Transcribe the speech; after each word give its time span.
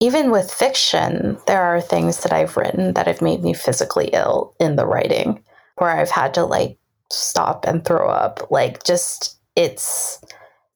even 0.00 0.30
with 0.30 0.52
fiction, 0.52 1.38
there 1.46 1.62
are 1.62 1.80
things 1.80 2.22
that 2.22 2.32
I've 2.32 2.56
written 2.56 2.94
that 2.94 3.06
have 3.06 3.20
made 3.20 3.42
me 3.42 3.52
physically 3.54 4.10
ill 4.12 4.54
in 4.60 4.76
the 4.76 4.86
writing, 4.86 5.42
where 5.76 5.90
I've 5.90 6.10
had 6.10 6.34
to 6.34 6.44
like 6.44 6.78
stop 7.10 7.64
and 7.66 7.84
throw 7.84 8.08
up. 8.08 8.50
Like, 8.50 8.84
just 8.84 9.38
it's 9.56 10.20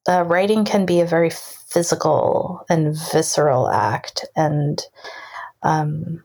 uh, 0.09 0.23
writing 0.23 0.65
can 0.65 0.85
be 0.85 0.99
a 0.99 1.05
very 1.05 1.29
physical 1.29 2.65
and 2.69 2.97
visceral 3.11 3.69
act, 3.69 4.25
and 4.35 4.81
um, 5.63 6.23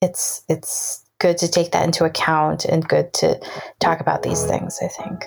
it's 0.00 0.42
it's 0.48 1.04
good 1.18 1.38
to 1.38 1.48
take 1.48 1.72
that 1.72 1.84
into 1.84 2.04
account 2.04 2.64
and 2.64 2.88
good 2.88 3.12
to 3.14 3.38
talk 3.78 4.00
about 4.00 4.22
these 4.22 4.44
things. 4.44 4.78
I 4.82 4.88
think. 4.88 5.26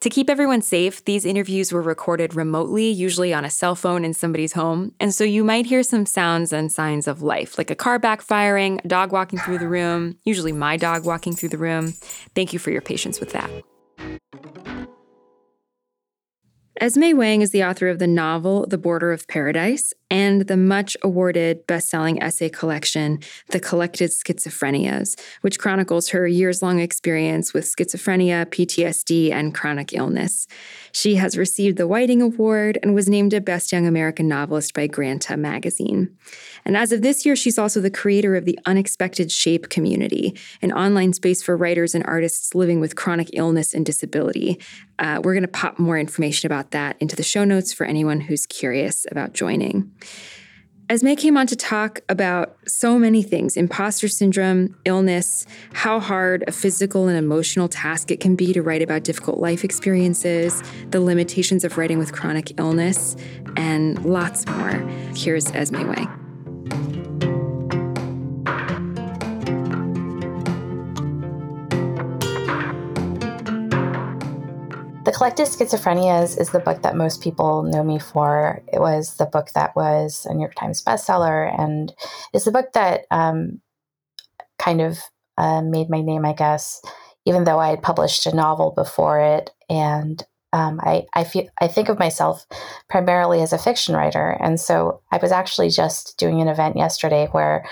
To 0.00 0.10
keep 0.10 0.28
everyone 0.28 0.62
safe, 0.62 1.04
these 1.04 1.24
interviews 1.24 1.72
were 1.72 1.82
recorded 1.82 2.34
remotely, 2.34 2.88
usually 2.88 3.32
on 3.32 3.44
a 3.44 3.50
cell 3.50 3.74
phone 3.74 4.04
in 4.04 4.12
somebody's 4.12 4.52
home, 4.52 4.92
and 5.00 5.12
so 5.12 5.24
you 5.24 5.42
might 5.42 5.66
hear 5.66 5.82
some 5.82 6.06
sounds 6.06 6.52
and 6.52 6.70
signs 6.70 7.08
of 7.08 7.22
life, 7.22 7.56
like 7.56 7.70
a 7.70 7.74
car 7.74 7.98
backfiring, 7.98 8.84
a 8.84 8.88
dog 8.88 9.10
walking 9.10 9.38
through 9.38 9.58
the 9.58 9.68
room, 9.68 10.18
usually 10.24 10.52
my 10.52 10.76
dog 10.76 11.04
walking 11.04 11.34
through 11.34 11.48
the 11.48 11.58
room. 11.58 11.94
Thank 12.34 12.52
you 12.52 12.58
for 12.58 12.70
your 12.70 12.82
patience 12.82 13.20
with 13.20 13.32
that. 13.32 13.50
Esme 16.78 17.16
Wang 17.16 17.40
is 17.40 17.52
the 17.52 17.64
author 17.64 17.88
of 17.88 17.98
the 17.98 18.06
novel 18.06 18.66
The 18.66 18.76
Border 18.76 19.10
of 19.10 19.26
Paradise 19.28 19.94
and 20.10 20.42
the 20.42 20.58
much 20.58 20.94
awarded 21.02 21.66
best 21.66 21.88
selling 21.88 22.22
essay 22.22 22.50
collection, 22.50 23.20
The 23.48 23.60
Collected 23.60 24.10
Schizophrenias, 24.10 25.18
which 25.40 25.58
chronicles 25.58 26.10
her 26.10 26.26
years 26.26 26.62
long 26.62 26.78
experience 26.78 27.54
with 27.54 27.64
schizophrenia, 27.64 28.44
PTSD, 28.46 29.32
and 29.32 29.54
chronic 29.54 29.94
illness. 29.94 30.46
She 30.92 31.14
has 31.16 31.38
received 31.38 31.78
the 31.78 31.88
Whiting 31.88 32.20
Award 32.20 32.78
and 32.82 32.94
was 32.94 33.08
named 33.08 33.32
a 33.32 33.40
Best 33.40 33.72
Young 33.72 33.86
American 33.86 34.28
Novelist 34.28 34.74
by 34.74 34.86
Granta 34.86 35.36
magazine. 35.36 36.16
And 36.66 36.76
as 36.76 36.90
of 36.90 37.00
this 37.00 37.24
year, 37.24 37.36
she's 37.36 37.58
also 37.58 37.80
the 37.80 37.90
creator 37.90 38.34
of 38.34 38.44
the 38.44 38.58
Unexpected 38.66 39.30
Shape 39.30 39.70
community, 39.70 40.36
an 40.60 40.72
online 40.72 41.12
space 41.12 41.40
for 41.40 41.56
writers 41.56 41.94
and 41.94 42.04
artists 42.04 42.54
living 42.56 42.80
with 42.80 42.96
chronic 42.96 43.30
illness 43.32 43.72
and 43.72 43.86
disability. 43.86 44.58
Uh, 44.98 45.20
we're 45.22 45.32
going 45.32 45.42
to 45.42 45.48
pop 45.48 45.78
more 45.78 45.96
information 45.96 46.50
about 46.50 46.72
that 46.72 46.96
into 47.00 47.14
the 47.14 47.22
show 47.22 47.44
notes 47.44 47.72
for 47.72 47.86
anyone 47.86 48.20
who's 48.20 48.46
curious 48.46 49.06
about 49.10 49.32
joining. 49.32 49.92
Esme 50.88 51.14
came 51.14 51.36
on 51.36 51.46
to 51.48 51.56
talk 51.56 52.00
about 52.08 52.56
so 52.66 52.98
many 52.98 53.22
things 53.22 53.56
imposter 53.56 54.08
syndrome, 54.08 54.76
illness, 54.84 55.46
how 55.72 56.00
hard 56.00 56.44
a 56.46 56.52
physical 56.52 57.08
and 57.08 57.18
emotional 57.18 57.68
task 57.68 58.10
it 58.10 58.20
can 58.20 58.36
be 58.36 58.52
to 58.52 58.62
write 58.62 58.82
about 58.82 59.04
difficult 59.04 59.38
life 59.38 59.64
experiences, 59.64 60.62
the 60.90 61.00
limitations 61.00 61.64
of 61.64 61.78
writing 61.78 61.98
with 61.98 62.12
chronic 62.12 62.58
illness, 62.58 63.16
and 63.56 64.04
lots 64.04 64.46
more. 64.46 64.78
Here's 65.14 65.50
Esme 65.52 65.88
Wang. 65.88 66.25
The 75.06 75.12
Collected 75.12 75.46
Schizophrenias 75.46 76.36
is 76.36 76.50
the 76.50 76.58
book 76.58 76.82
that 76.82 76.96
most 76.96 77.22
people 77.22 77.62
know 77.62 77.84
me 77.84 78.00
for. 78.00 78.60
It 78.72 78.80
was 78.80 79.16
the 79.18 79.26
book 79.26 79.50
that 79.54 79.76
was 79.76 80.26
a 80.28 80.34
New 80.34 80.40
York 80.40 80.56
Times 80.56 80.82
bestseller, 80.82 81.48
and 81.56 81.94
it's 82.32 82.44
the 82.44 82.50
book 82.50 82.72
that 82.72 83.02
um, 83.12 83.60
kind 84.58 84.80
of 84.80 84.98
uh, 85.38 85.62
made 85.62 85.88
my 85.88 86.00
name, 86.00 86.26
I 86.26 86.32
guess, 86.32 86.82
even 87.24 87.44
though 87.44 87.60
I 87.60 87.68
had 87.68 87.82
published 87.82 88.26
a 88.26 88.34
novel 88.34 88.72
before 88.72 89.20
it. 89.20 89.52
And 89.70 90.24
um, 90.52 90.80
I, 90.82 91.04
I 91.14 91.24
feel 91.24 91.48
I 91.60 91.68
think 91.68 91.88
of 91.88 91.98
myself 91.98 92.46
primarily 92.88 93.42
as 93.42 93.52
a 93.52 93.58
fiction 93.58 93.94
writer, 93.94 94.36
and 94.40 94.58
so 94.60 95.00
I 95.12 95.18
was 95.18 95.32
actually 95.32 95.70
just 95.70 96.16
doing 96.18 96.40
an 96.40 96.48
event 96.48 96.76
yesterday 96.76 97.28
where 97.32 97.66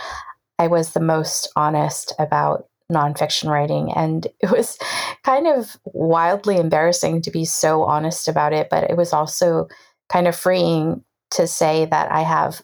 I 0.59 0.69
was 0.69 0.93
the 0.93 1.01
most 1.01 1.51
honest 1.57 2.12
about 2.19 2.69
nonfiction 2.93 3.49
writing. 3.49 3.93
And 3.93 4.27
it 4.41 4.51
was 4.51 4.79
kind 5.25 5.47
of 5.47 5.77
wildly 5.85 6.59
embarrassing 6.59 7.23
to 7.23 7.31
be 7.31 7.45
so 7.45 7.83
honest 7.85 8.29
about 8.29 8.53
it, 8.53 8.69
but 8.71 8.91
it 8.91 8.97
was 8.97 9.12
also 9.12 9.69
kind 10.09 10.29
of 10.29 10.37
freeing 10.37 11.03
to 11.33 11.47
say 11.47 11.87
that 11.87 12.12
I 12.12 12.21
have 12.21 12.62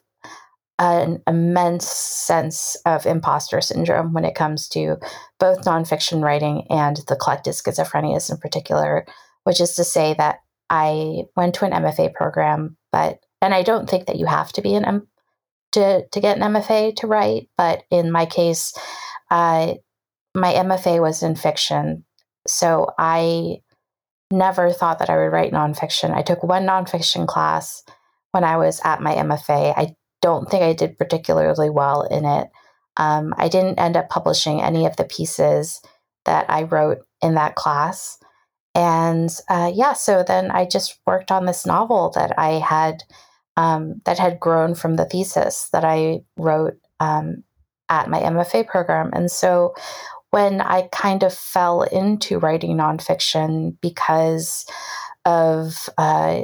an 0.79 1.23
immense 1.27 1.87
sense 1.87 2.77
of 2.87 3.05
imposter 3.05 3.61
syndrome 3.61 4.15
when 4.15 4.25
it 4.25 4.35
comes 4.35 4.67
to 4.69 4.97
both 5.39 5.63
nonfiction 5.65 6.23
writing 6.23 6.67
and 6.71 6.99
the 7.09 7.17
collected 7.17 7.53
schizophrenias 7.53 8.31
in 8.31 8.39
particular, 8.39 9.07
which 9.51 9.61
is 9.61 9.75
to 9.75 9.83
say 9.83 10.15
that 10.15 10.37
I 10.71 11.25
went 11.35 11.57
to 11.57 11.65
an 11.65 11.73
MFA 11.73 12.15
program, 12.15 12.77
but 12.93 13.19
and 13.43 13.53
I 13.53 13.65
don't 13.65 13.91
think 13.91 14.07
that 14.07 14.15
you 14.15 14.27
have 14.27 14.53
to 14.53 14.63
be 14.63 14.77
an 14.77 14.85
M 14.85 15.09
to 15.73 16.07
to 16.07 16.21
get 16.21 16.37
an 16.37 16.53
MFA 16.53 16.95
to 16.95 17.09
write, 17.09 17.49
but 17.59 17.83
in 17.91 18.13
my 18.13 18.27
case, 18.27 18.73
uh, 19.29 19.75
my 20.37 20.53
MFA 20.53 21.01
was 21.01 21.25
in 21.25 21.35
fiction. 21.35 22.05
So 22.47 22.93
I 22.97 23.63
never 24.31 24.71
thought 24.71 25.01
that 25.01 25.11
I 25.11 25.17
would 25.17 25.33
write 25.33 25.53
nonfiction. 25.53 26.15
I 26.15 26.23
took 26.23 26.45
one 26.45 26.65
nonfiction 26.65 27.27
class 27.27 27.83
when 28.31 28.45
I 28.45 28.57
was 28.57 28.81
at 28.85 29.03
my 29.03 29.17
MFA. 29.17 29.75
I 29.77 29.97
don't 30.23 30.49
think 30.49 30.63
I 30.63 30.75
did 30.75 30.97
particularly 30.97 31.71
well 31.71 32.03
in 32.03 32.25
it. 32.25 32.51
Um, 32.97 33.35
I 33.37 33.49
didn't 33.49 33.81
end 33.81 33.97
up 33.97 34.11
publishing 34.11 34.63
any 34.63 34.87
of 34.87 34.95
the 34.95 35.11
pieces 35.17 35.83
that 36.25 36.49
I 36.49 36.63
wrote 36.63 36.99
in 37.21 37.35
that 37.35 37.57
class. 37.57 38.17
And 38.75 39.31
uh, 39.49 39.71
yeah, 39.75 39.95
so 39.95 40.23
then 40.27 40.51
I 40.51 40.65
just 40.65 40.99
worked 41.07 41.31
on 41.31 41.47
this 41.47 41.67
novel 41.67 42.11
that 42.15 42.39
I 42.39 42.53
had 42.53 43.03
um, 43.57 44.01
that 44.05 44.19
had 44.19 44.41
grown 44.41 44.75
from 44.75 44.97
the 44.97 45.05
thesis 45.05 45.69
that 45.73 45.85
I 45.85 46.21
wrote 46.37 46.79
um, 47.01 47.43
at 47.89 48.09
my 48.09 48.21
MFA 48.21 48.67
program. 48.67 49.11
And 49.13 49.31
so 49.31 49.75
when 50.31 50.61
I 50.61 50.89
kind 50.93 51.23
of 51.23 51.35
fell 51.35 51.83
into 51.83 52.39
writing 52.39 52.77
nonfiction 52.77 53.77
because 53.81 54.65
of 55.25 55.89
uh, 55.99 56.43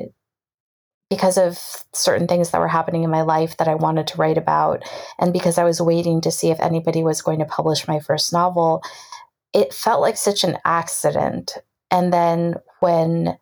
because 1.09 1.39
of 1.39 1.59
certain 1.95 2.27
things 2.27 2.51
that 2.51 2.61
were 2.61 2.67
happening 2.67 3.05
in 3.05 3.11
my 3.11 3.23
life 3.23 3.57
that 3.59 3.69
I 3.69 3.77
wanted 3.77 4.09
to 4.09 4.19
write 4.19 4.39
about, 4.39 4.83
and 5.21 5.33
because 5.33 5.57
I 5.57 5.65
was 5.65 5.81
waiting 5.81 6.21
to 6.23 6.33
see 6.33 6.51
if 6.51 6.59
anybody 6.59 7.05
was 7.05 7.23
going 7.23 7.39
to 7.39 7.45
publish 7.45 7.87
my 7.87 8.01
first 8.01 8.33
novel, 8.33 8.83
it 9.53 9.73
felt 9.73 10.01
like 10.01 10.17
such 10.17 10.43
an 10.43 10.59
accident. 10.65 11.57
And 11.91 12.13
then 12.13 12.55
when 12.81 13.37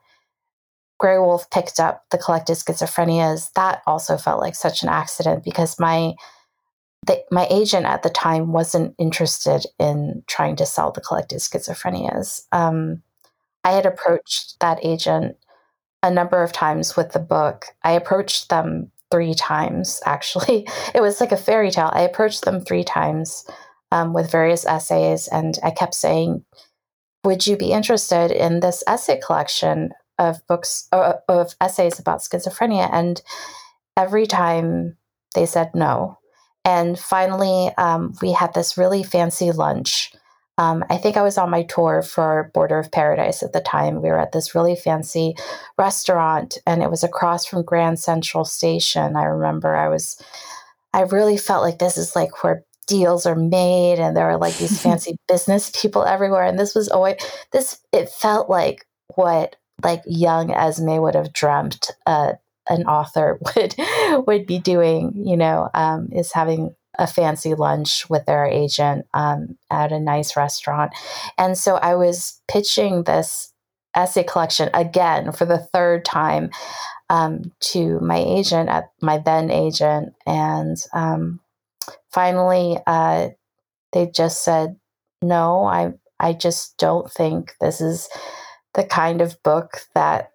Graywolf 1.03 1.51
picked 1.51 1.81
up 1.81 2.05
the 2.11 2.19
collected 2.19 2.57
schizophrenias, 2.57 3.53
that 3.55 3.83
also 3.87 4.17
felt 4.17 4.41
like 4.41 4.55
such 4.55 4.83
an 4.83 4.89
accident 4.89 5.45
because 5.45 5.79
my 5.79 6.15
the, 7.07 7.23
my 7.31 7.47
agent 7.51 7.85
at 7.85 8.03
the 8.03 8.09
time 8.09 8.53
wasn't 8.53 8.95
interested 8.99 9.67
in 9.79 10.23
trying 10.27 10.57
to 10.57 10.65
sell 10.65 10.91
the 10.91 11.03
collected 11.03 11.41
schizophrenias. 11.41 12.43
Um, 12.51 13.03
I 13.63 13.73
had 13.73 13.85
approached 13.87 14.59
that 14.61 14.79
agent 14.83 15.37
a 16.03 16.11
number 16.11 16.43
of 16.43 16.53
times 16.53 16.97
with 16.97 17.13
the 17.13 17.19
book. 17.19 17.67
I 17.83 17.93
approached 17.93 18.49
them 18.49 18.91
three 19.11 19.35
times, 19.35 20.01
actually. 20.07 20.67
It 20.95 21.01
was 21.01 21.21
like 21.21 21.33
a 21.33 21.37
fairy 21.37 21.71
tale. 21.71 21.91
I 21.93 22.03
approached 22.03 22.45
them 22.45 22.61
three 22.61 22.85
times 22.85 23.47
um, 23.91 24.13
with 24.13 24.31
various 24.31 24.67
essays, 24.67 25.29
and 25.29 25.59
I 25.63 25.71
kept 25.71 25.95
saying, 25.95 26.45
Would 27.25 27.47
you 27.47 27.57
be 27.57 27.73
interested 27.73 28.31
in 28.31 28.61
this 28.61 28.85
essay 28.87 29.19
collection 29.25 29.91
of 30.19 30.47
books, 30.47 30.89
uh, 30.93 31.15
of 31.29 31.55
essays 31.61 31.99
about 31.99 32.21
schizophrenia? 32.21 32.89
And 32.93 33.21
every 33.97 34.27
time 34.27 34.97
they 35.35 35.47
said 35.47 35.71
no. 35.75 36.19
And 36.65 36.99
finally, 36.99 37.71
um, 37.77 38.15
we 38.23 38.33
had 38.33 38.55
this 38.55 38.79
really 38.79 39.03
fancy 39.03 39.53
lunch. 39.53 40.13
Um, 40.57 40.85
I 40.89 40.97
think 40.99 41.17
I 41.17 41.23
was 41.23 41.37
on 41.37 41.51
my 41.51 41.65
tour 41.65 42.03
for 42.03 42.51
Border 42.55 42.79
of 42.79 42.93
Paradise 42.93 43.43
at 43.43 43.53
the 43.53 43.61
time. 43.61 44.01
We 44.01 44.09
were 44.09 44.21
at 44.21 44.33
this 44.33 44.55
really 44.55 44.77
fancy 44.77 45.35
restaurant, 45.77 46.59
and 46.67 46.83
it 46.83 46.91
was 46.91 47.03
across 47.03 47.45
from 47.45 47.65
Grand 47.65 47.99
Central 47.99 48.45
Station. 48.45 49.17
I 49.17 49.25
remember 49.25 49.75
I 49.75 49.89
was, 49.89 50.23
I 50.93 51.03
really 51.03 51.37
felt 51.37 51.63
like 51.63 51.81
this 51.81 51.99
is 51.99 52.15
like 52.15 52.45
where 52.45 52.65
deals 52.85 53.27
are 53.27 53.35
made, 53.35 53.99
and 53.99 54.17
there 54.17 54.29
are 54.31 54.39
like 54.39 54.57
these 54.59 54.81
fancy 54.83 55.17
business 55.29 55.71
people 55.71 56.05
everywhere. 56.05 56.45
And 56.45 56.59
this 56.59 56.75
was 56.75 56.89
always 56.89 57.17
this. 57.53 57.81
It 57.93 58.09
felt 58.09 58.49
like 58.49 58.87
what 59.15 59.57
like 59.83 60.03
young 60.07 60.51
Esme 60.53 60.99
would 60.99 61.15
have 61.15 61.33
dreamt 61.33 61.91
uh, 62.07 62.33
an 62.69 62.85
author 62.85 63.39
would 63.57 63.75
would 64.27 64.47
be 64.47 64.59
doing, 64.59 65.13
you 65.17 65.37
know, 65.37 65.69
um, 65.75 66.09
is 66.13 66.33
having 66.33 66.75
a 66.99 67.07
fancy 67.07 67.55
lunch 67.55 68.09
with 68.09 68.25
their 68.27 68.47
agent 68.47 69.07
um, 69.15 69.59
at 69.71 69.93
a 69.93 69.99
nice 69.99 70.37
restaurant. 70.37 70.93
And 71.37 71.59
so 71.59 71.75
I 71.77 71.97
was 71.97 72.41
pitching 72.49 73.03
this 73.03 73.53
essay 73.97 74.25
collection 74.25 74.71
again 74.75 75.33
for 75.33 75.45
the 75.45 75.59
third 75.59 76.05
time 76.05 76.51
um, 77.11 77.53
to 77.61 78.01
my 78.01 78.17
agent 78.17 78.69
at 78.69 78.85
my 79.01 79.19
then 79.19 79.51
agent, 79.51 80.15
and 80.27 80.77
um, 80.93 81.41
finally 82.15 82.79
uh, 82.87 83.29
they 83.93 84.07
just 84.07 84.45
said, 84.45 84.77
"No, 85.23 85.65
I 85.65 85.93
I 86.21 86.33
just 86.33 86.77
don't 86.79 87.11
think 87.11 87.55
this 87.61 87.81
is 87.81 88.09
the 88.75 88.85
kind 88.85 89.21
of 89.21 89.43
book 89.43 89.81
that." 89.95 90.31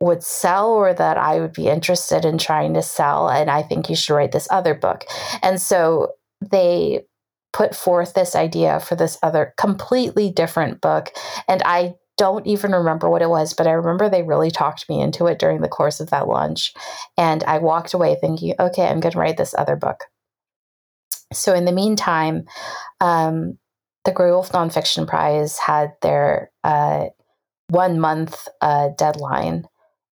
would 0.00 0.22
sell 0.22 0.70
or 0.70 0.92
that 0.92 1.16
I 1.16 1.40
would 1.40 1.54
be 1.54 1.68
interested 1.68 2.24
in 2.26 2.36
trying 2.36 2.74
to 2.74 2.82
sell 2.82 3.30
and 3.30 3.48
I 3.48 3.62
think 3.62 3.88
you 3.88 3.96
should 3.96 4.12
write 4.14 4.32
this 4.32 4.48
other 4.50 4.74
book. 4.74 5.04
And 5.40 5.62
so 5.62 6.12
they 6.42 7.04
put 7.54 7.74
forth 7.74 8.12
this 8.12 8.34
idea 8.34 8.80
for 8.80 8.96
this 8.96 9.16
other 9.22 9.54
completely 9.56 10.30
different 10.30 10.80
book 10.82 11.10
and 11.48 11.62
I 11.64 11.94
don't 12.16 12.46
even 12.46 12.72
remember 12.72 13.08
what 13.08 13.22
it 13.22 13.30
was, 13.30 13.54
but 13.54 13.66
I 13.66 13.72
remember 13.72 14.08
they 14.08 14.22
really 14.22 14.50
talked 14.50 14.88
me 14.88 15.00
into 15.00 15.26
it 15.26 15.38
during 15.38 15.62
the 15.62 15.68
course 15.68 16.00
of 16.00 16.10
that 16.10 16.28
lunch. 16.28 16.72
And 17.16 17.42
I 17.44 17.58
walked 17.58 17.92
away 17.92 18.16
thinking, 18.20 18.54
okay, 18.58 18.86
I'm 18.86 19.00
going 19.00 19.12
to 19.12 19.18
write 19.18 19.36
this 19.36 19.54
other 19.56 19.76
book. 19.76 20.04
So 21.34 21.54
in 21.54 21.64
the 21.64 21.72
meantime, 21.72 22.46
um, 23.00 23.58
the 24.04 24.12
Graywolf 24.12 24.50
Nonfiction 24.52 25.06
Prize 25.06 25.58
had 25.58 25.92
their 26.02 26.50
uh, 26.62 27.06
one 27.68 27.98
month 27.98 28.48
uh, 28.60 28.90
deadline, 28.96 29.64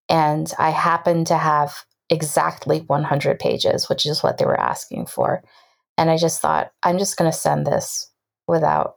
and 0.09 0.51
I 0.57 0.71
happened 0.71 1.27
to 1.27 1.37
have 1.37 1.85
exactly 2.09 2.79
100 2.81 3.39
pages, 3.39 3.89
which 3.89 4.05
is 4.05 4.21
what 4.21 4.37
they 4.37 4.45
were 4.45 4.59
asking 4.59 5.07
for. 5.07 5.43
And 5.97 6.09
I 6.09 6.17
just 6.17 6.41
thought, 6.41 6.71
I'm 6.83 6.97
just 6.97 7.17
going 7.17 7.31
to 7.31 7.37
send 7.37 7.65
this 7.65 8.09
without, 8.47 8.95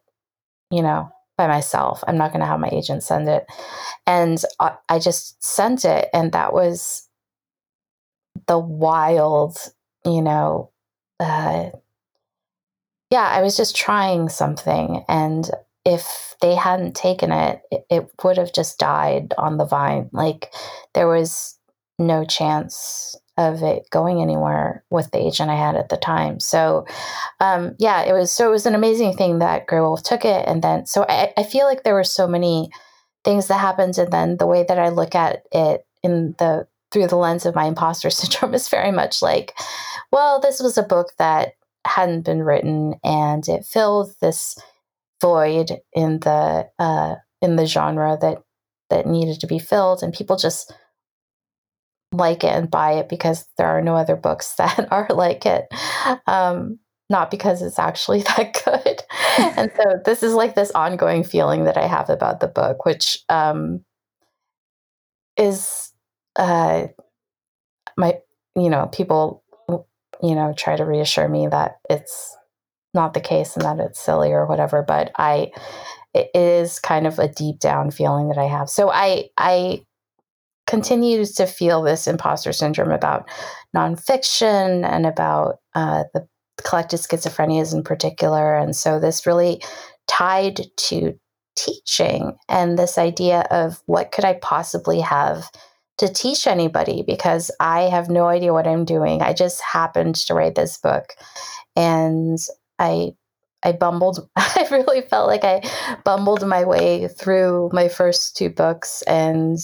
you 0.71 0.83
know, 0.83 1.11
by 1.37 1.47
myself. 1.47 2.03
I'm 2.07 2.17
not 2.17 2.33
going 2.33 2.41
to 2.41 2.47
have 2.47 2.61
my 2.61 2.71
agent 2.73 3.03
send 3.03 3.29
it. 3.29 3.47
And 4.07 4.43
I 4.61 4.99
just 4.99 5.43
sent 5.43 5.85
it. 5.85 6.09
And 6.13 6.33
that 6.33 6.53
was 6.53 7.09
the 8.47 8.59
wild, 8.59 9.59
you 10.05 10.23
know, 10.23 10.71
uh, 11.21 11.71
yeah, 13.11 13.29
I 13.29 13.43
was 13.43 13.57
just 13.57 13.77
trying 13.77 14.29
something. 14.29 15.05
And 15.09 15.49
if 15.85 16.35
they 16.41 16.55
hadn't 16.55 16.97
taken 16.97 17.31
it, 17.31 17.63
it, 17.91 18.11
would 18.25 18.37
have 18.37 18.53
just 18.53 18.79
died 18.79 19.33
on 19.39 19.57
the 19.57 19.65
vine. 19.65 20.11
Like 20.13 20.53
there 20.95 21.07
was 21.07 21.57
no 21.99 22.25
chance 22.25 23.17
of 23.39 23.63
it 23.63 23.89
going 23.91 24.21
anywhere 24.21 24.83
with 24.91 25.11
the 25.11 25.25
agent 25.25 25.51
I 25.51 25.57
had 25.57 25.77
at 25.77 25.89
the 25.89 25.97
time. 25.97 26.41
So, 26.41 26.87
um, 27.41 27.77
yeah, 27.79 28.03
it 28.03 28.13
was 28.13 28.33
so 28.33 28.49
it 28.49 28.53
was 28.53 28.67
an 28.67 28.75
amazing 28.75 29.13
thing 29.15 29.39
that 29.39 29.67
Graywolf 29.69 30.03
took 30.03 30.25
it, 30.25 30.45
and 30.49 30.63
then 30.63 30.87
so 30.87 31.05
I, 31.09 31.33
I 31.37 31.43
feel 31.43 31.67
like 31.67 31.83
there 31.83 31.95
were 31.95 32.05
so 32.05 32.27
many 32.27 32.71
things 33.25 33.49
that 33.49 33.61
happened, 33.61 33.99
and 33.99 34.13
then 34.13 34.39
the 34.39 34.47
way 34.47 34.65
that 34.67 34.79
I 34.79 34.89
look 34.89 35.15
at 35.15 35.43
it 35.53 35.87
in 36.03 36.35
the 36.39 36.67
through 36.93 37.09
the 37.09 37.17
lens 37.17 37.45
of 37.45 37.55
my 37.55 37.67
imposter 37.67 38.11
syndrome 38.11 38.55
is 38.55 38.69
very 38.69 38.93
much 38.93 39.21
like, 39.21 39.55
well, 40.11 40.41
this 40.41 40.61
was 40.61 40.79
a 40.79 40.83
book 40.83 41.13
that 41.19 41.56
hadn't 41.87 42.25
been 42.25 42.43
written, 42.43 42.95
and 43.05 43.47
it 43.49 43.65
filled 43.65 44.15
this 44.21 44.59
void 45.21 45.71
in 45.93 46.21
the 46.21 46.69
uh, 46.79 47.15
in 47.41 47.57
the 47.57 47.67
genre 47.67 48.19
that 48.21 48.43
that 48.91 49.07
needed 49.07 49.41
to 49.41 49.47
be 49.47 49.59
filled, 49.59 50.03
and 50.03 50.13
people 50.13 50.37
just 50.37 50.73
like 52.13 52.45
it 52.45 52.53
and 52.53 52.71
buy 52.71 52.93
it 52.93 53.09
because 53.09 53.47
there 53.59 53.67
are 53.67 53.83
no 53.83 53.97
other 53.97 54.17
books 54.17 54.55
that 54.59 54.89
are 54.91 55.09
like 55.11 55.47
it. 55.47 55.67
Um, 56.27 56.79
not 57.09 57.31
because 57.31 57.63
it's 57.63 57.79
actually 57.79 58.23
that 58.37 58.61
good. 58.65 59.03
and 59.57 59.71
so 59.77 60.01
this 60.05 60.23
is 60.23 60.35
like 60.35 60.55
this 60.55 60.71
ongoing 60.73 61.25
feeling 61.25 61.65
that 61.65 61.77
I 61.77 61.87
have 61.87 62.11
about 62.11 62.41
the 62.41 62.49
book, 62.49 62.85
which 62.85 63.21
um, 63.29 63.85
is 65.37 65.93
uh, 66.37 66.87
my, 67.97 68.19
you 68.57 68.71
know, 68.71 68.89
people, 68.93 69.43
you 70.23 70.35
know, 70.35 70.55
try 70.57 70.77
to 70.77 70.85
reassure 70.85 71.29
me 71.29 71.47
that 71.49 71.77
it's 71.89 72.37
not 72.95 73.15
the 73.15 73.21
case 73.21 73.57
and 73.57 73.65
that 73.65 73.79
it's 73.79 74.01
silly 74.01 74.33
or 74.33 74.47
whatever. 74.47 74.83
But 74.83 75.13
I, 75.17 75.53
it 76.15 76.31
is 76.35 76.79
kind 76.79 77.07
of 77.07 77.19
a 77.19 77.29
deep 77.29 77.59
down 77.59 77.91
feeling 77.91 78.29
that 78.29 78.39
I 78.39 78.47
have. 78.47 78.71
So 78.71 78.91
I, 78.91 79.29
I 79.37 79.85
continues 80.67 81.33
to 81.35 81.47
feel 81.47 81.83
this 81.83 82.07
imposter 82.07 82.53
syndrome 82.53 82.91
about 82.91 83.29
nonfiction 83.75 84.85
and 84.85 85.07
about 85.07 85.57
uh, 85.75 86.05
the 86.13 86.27
collected 86.65 87.01
schizophrenias 87.01 87.75
in 87.75 87.83
particular. 87.83 88.57
And 88.57 88.75
so 88.75 88.99
this 88.99 89.27
really 89.27 89.63
tied 90.09 90.63
to 90.77 91.19
teaching 91.57 92.37
and 92.49 92.79
this 92.79 92.99
idea 92.99 93.47
of 93.51 93.83
what 93.87 94.13
could 94.13 94.25
I 94.25 94.35
possibly 94.35 95.01
have 95.01 95.51
to 95.99 96.09
teach 96.09 96.47
anybody 96.47 97.03
because 97.07 97.51
I 97.59 97.83
have 97.83 98.11
no 98.11 98.27
idea 98.27 98.53
what 98.53 98.67
I'm 98.67 98.85
doing. 98.85 99.23
I 99.23 99.33
just 99.33 99.63
happened 99.63 100.17
to 100.17 100.35
write 100.35 100.55
this 100.55 100.79
book 100.79 101.15
and 101.75 102.39
I 102.79 103.13
I 103.63 103.73
bumbled 103.73 104.29
I 104.37 104.67
really 104.71 105.03
felt 105.03 105.27
like 105.27 105.45
I 105.45 105.63
bumbled 106.05 106.47
my 106.47 106.65
way 106.65 107.09
through 107.09 107.71
my 107.73 107.89
first 107.89 108.37
two 108.37 108.51
books 108.51 109.03
and 109.03 109.59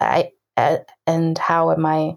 I 0.00 0.30
and 0.56 1.38
how 1.38 1.70
am 1.70 1.84
I 1.84 2.14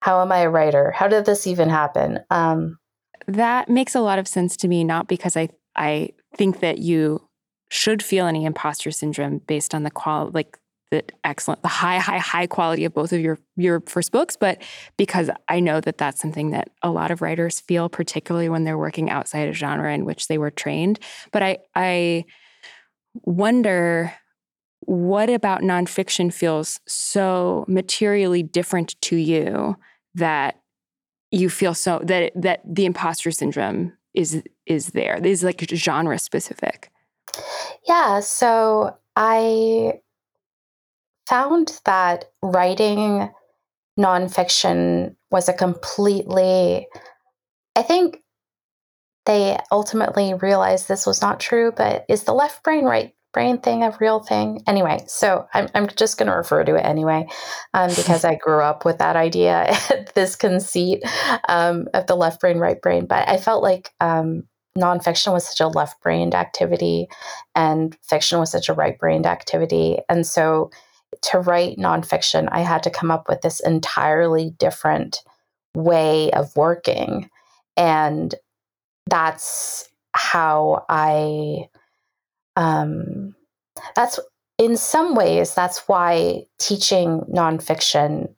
how 0.00 0.20
am 0.20 0.32
I 0.32 0.40
a 0.40 0.50
writer? 0.50 0.90
How 0.90 1.08
did 1.08 1.24
this 1.24 1.46
even 1.46 1.70
happen? 1.70 2.20
Um, 2.30 2.78
that 3.26 3.70
makes 3.70 3.94
a 3.94 4.02
lot 4.02 4.18
of 4.18 4.28
sense 4.28 4.54
to 4.58 4.68
me. 4.68 4.84
Not 4.84 5.08
because 5.08 5.36
I 5.36 5.48
I 5.74 6.10
think 6.36 6.60
that 6.60 6.78
you 6.78 7.26
should 7.70 8.02
feel 8.02 8.26
any 8.26 8.44
imposter 8.44 8.90
syndrome 8.90 9.38
based 9.46 9.74
on 9.74 9.82
the 9.82 9.90
qual 9.90 10.30
like 10.32 10.58
the 10.94 11.04
excellent 11.24 11.60
the 11.62 11.68
high 11.68 11.98
high 11.98 12.18
high 12.18 12.46
quality 12.46 12.84
of 12.84 12.94
both 12.94 13.12
of 13.12 13.20
your 13.20 13.38
your 13.56 13.82
first 13.86 14.12
books 14.12 14.36
but 14.36 14.62
because 14.96 15.28
i 15.48 15.58
know 15.58 15.80
that 15.80 15.98
that's 15.98 16.20
something 16.20 16.50
that 16.50 16.70
a 16.82 16.90
lot 16.90 17.10
of 17.10 17.20
writers 17.20 17.60
feel 17.60 17.88
particularly 17.88 18.48
when 18.48 18.64
they're 18.64 18.78
working 18.78 19.10
outside 19.10 19.48
a 19.48 19.52
genre 19.52 19.92
in 19.92 20.04
which 20.04 20.28
they 20.28 20.38
were 20.38 20.50
trained. 20.50 20.98
But 21.32 21.42
i 21.42 21.58
i 21.74 22.24
wonder 23.22 24.12
what 24.80 25.30
about 25.30 25.62
nonfiction 25.62 26.32
feels 26.32 26.80
so 26.86 27.64
materially 27.66 28.42
different 28.42 29.00
to 29.00 29.16
you 29.16 29.76
that 30.14 30.60
you 31.30 31.48
feel 31.48 31.74
so 31.74 32.00
that 32.04 32.32
that 32.34 32.60
the 32.64 32.84
imposter 32.84 33.30
syndrome 33.30 33.92
is 34.14 34.42
is 34.66 34.88
there? 34.88 35.16
Is 35.24 35.42
like 35.42 35.60
genre 35.70 36.18
specific? 36.18 36.90
Yeah 37.86 38.20
so 38.20 38.96
i 39.16 40.00
found 41.28 41.80
that 41.84 42.26
writing 42.42 43.30
nonfiction 43.98 45.14
was 45.30 45.48
a 45.48 45.52
completely 45.52 46.86
i 47.76 47.82
think 47.82 48.18
they 49.26 49.58
ultimately 49.70 50.34
realized 50.34 50.88
this 50.88 51.06
was 51.06 51.22
not 51.22 51.40
true 51.40 51.72
but 51.76 52.04
is 52.08 52.24
the 52.24 52.34
left 52.34 52.62
brain 52.62 52.84
right 52.84 53.14
brain 53.34 53.58
thing 53.58 53.82
a 53.82 53.94
real 54.00 54.20
thing? 54.20 54.62
Anyway, 54.66 55.04
so 55.06 55.46
I'm, 55.52 55.68
I'm 55.74 55.88
just 55.88 56.16
going 56.16 56.30
to 56.30 56.36
refer 56.36 56.64
to 56.64 56.76
it 56.76 56.86
anyway, 56.86 57.26
um, 57.74 57.90
because 57.90 58.24
I 58.24 58.36
grew 58.36 58.62
up 58.62 58.86
with 58.86 58.98
that 58.98 59.16
idea, 59.16 59.76
this 60.14 60.36
conceit 60.36 61.02
um, 61.48 61.88
of 61.92 62.06
the 62.06 62.16
left 62.16 62.40
brain, 62.40 62.58
right 62.58 62.80
brain. 62.80 63.04
But 63.06 63.28
I 63.28 63.36
felt 63.36 63.62
like 63.62 63.92
um, 64.00 64.44
nonfiction 64.78 65.32
was 65.32 65.46
such 65.46 65.60
a 65.60 65.68
left 65.68 66.00
brained 66.00 66.34
activity 66.34 67.08
and 67.54 67.94
fiction 68.02 68.38
was 68.38 68.50
such 68.50 68.70
a 68.70 68.74
right 68.74 68.98
brained 68.98 69.26
activity. 69.26 69.98
And 70.08 70.26
so 70.26 70.70
to 71.22 71.38
write 71.38 71.78
nonfiction, 71.78 72.48
I 72.50 72.60
had 72.60 72.82
to 72.84 72.90
come 72.90 73.10
up 73.10 73.28
with 73.28 73.40
this 73.40 73.60
entirely 73.60 74.50
different 74.58 75.20
way 75.74 76.30
of 76.32 76.54
working. 76.56 77.30
And 77.76 78.34
that's 79.06 79.88
how 80.14 80.84
I 80.88 81.68
um, 82.56 83.34
that's 83.96 84.20
in 84.58 84.76
some 84.76 85.14
ways 85.14 85.54
that's 85.54 85.88
why 85.88 86.44
teaching 86.58 87.20
nonfiction 87.32 88.32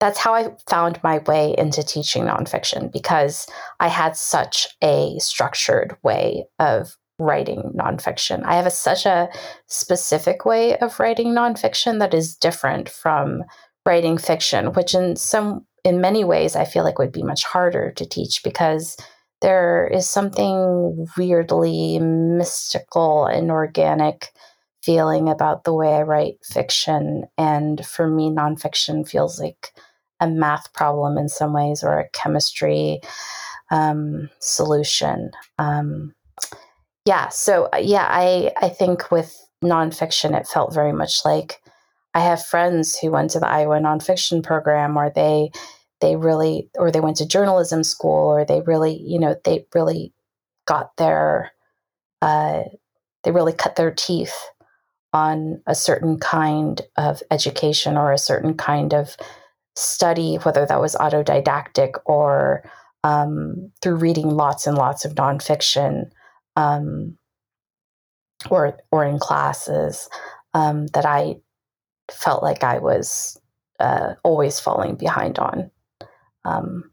that's 0.00 0.18
how 0.18 0.34
i 0.34 0.50
found 0.68 0.98
my 1.02 1.18
way 1.18 1.54
into 1.58 1.82
teaching 1.82 2.24
nonfiction 2.24 2.90
because 2.90 3.46
i 3.78 3.86
had 3.86 4.16
such 4.16 4.66
a 4.82 5.18
structured 5.18 5.96
way 6.02 6.46
of 6.58 6.96
writing 7.22 7.72
nonfiction 7.74 8.42
i 8.44 8.54
have 8.54 8.66
a, 8.66 8.70
such 8.70 9.06
a 9.06 9.28
specific 9.66 10.44
way 10.44 10.76
of 10.78 10.98
writing 11.00 11.28
nonfiction 11.28 11.98
that 11.98 12.14
is 12.14 12.36
different 12.36 12.88
from 12.88 13.42
writing 13.86 14.18
fiction 14.18 14.72
which 14.72 14.94
in 14.94 15.16
some 15.16 15.64
in 15.84 16.00
many 16.00 16.24
ways 16.24 16.56
i 16.56 16.64
feel 16.64 16.84
like 16.84 16.98
would 16.98 17.12
be 17.12 17.22
much 17.22 17.44
harder 17.44 17.92
to 17.92 18.06
teach 18.06 18.42
because 18.42 18.96
there 19.42 19.90
is 19.92 20.08
something 20.08 21.06
weirdly 21.18 21.98
mystical 21.98 23.26
and 23.26 23.50
organic 23.50 24.32
feeling 24.82 25.28
about 25.28 25.64
the 25.64 25.74
way 25.74 25.94
I 25.94 26.02
write 26.02 26.44
fiction. 26.44 27.24
And 27.38 27.84
for 27.84 28.08
me, 28.08 28.30
nonfiction 28.30 29.08
feels 29.08 29.40
like 29.40 29.72
a 30.20 30.28
math 30.28 30.72
problem 30.72 31.18
in 31.18 31.28
some 31.28 31.52
ways 31.52 31.82
or 31.82 31.98
a 31.98 32.08
chemistry 32.10 33.00
um, 33.70 34.28
solution. 34.40 35.32
Um, 35.58 36.14
yeah, 37.04 37.28
so 37.28 37.68
uh, 37.72 37.78
yeah, 37.78 38.06
I, 38.08 38.52
I 38.60 38.68
think 38.68 39.10
with 39.10 39.36
nonfiction, 39.62 40.38
it 40.38 40.46
felt 40.46 40.74
very 40.74 40.92
much 40.92 41.24
like 41.24 41.60
I 42.14 42.20
have 42.20 42.44
friends 42.44 42.98
who 42.98 43.10
went 43.10 43.30
to 43.30 43.40
the 43.40 43.48
Iowa 43.48 43.78
nonfiction 43.78 44.42
program, 44.42 44.96
or 44.96 45.10
they 45.10 45.50
they 46.00 46.16
really, 46.16 46.68
or 46.76 46.90
they 46.90 47.00
went 47.00 47.16
to 47.18 47.26
journalism 47.26 47.84
school, 47.84 48.28
or 48.28 48.44
they 48.44 48.60
really, 48.62 49.00
you 49.00 49.18
know, 49.18 49.36
they 49.44 49.66
really 49.74 50.12
got 50.66 50.96
their, 50.96 51.52
uh, 52.20 52.62
they 53.22 53.30
really 53.30 53.52
cut 53.52 53.76
their 53.76 53.92
teeth 53.92 54.34
on 55.12 55.62
a 55.66 55.74
certain 55.74 56.18
kind 56.18 56.82
of 56.96 57.22
education 57.30 57.96
or 57.96 58.12
a 58.12 58.18
certain 58.18 58.54
kind 58.54 58.94
of 58.94 59.16
study, 59.76 60.36
whether 60.36 60.66
that 60.66 60.80
was 60.80 60.96
autodidactic 60.96 61.92
or 62.04 62.64
um, 63.04 63.70
through 63.80 63.96
reading 63.96 64.30
lots 64.30 64.66
and 64.66 64.76
lots 64.76 65.04
of 65.04 65.14
nonfiction, 65.14 66.10
um, 66.56 67.18
or 68.50 68.78
or 68.90 69.04
in 69.04 69.18
classes, 69.18 70.08
um, 70.54 70.86
that 70.88 71.06
I 71.06 71.36
felt 72.10 72.42
like 72.42 72.64
I 72.64 72.78
was 72.78 73.40
uh, 73.80 74.14
always 74.22 74.60
falling 74.60 74.96
behind 74.96 75.38
on. 75.38 75.70
Um, 76.44 76.90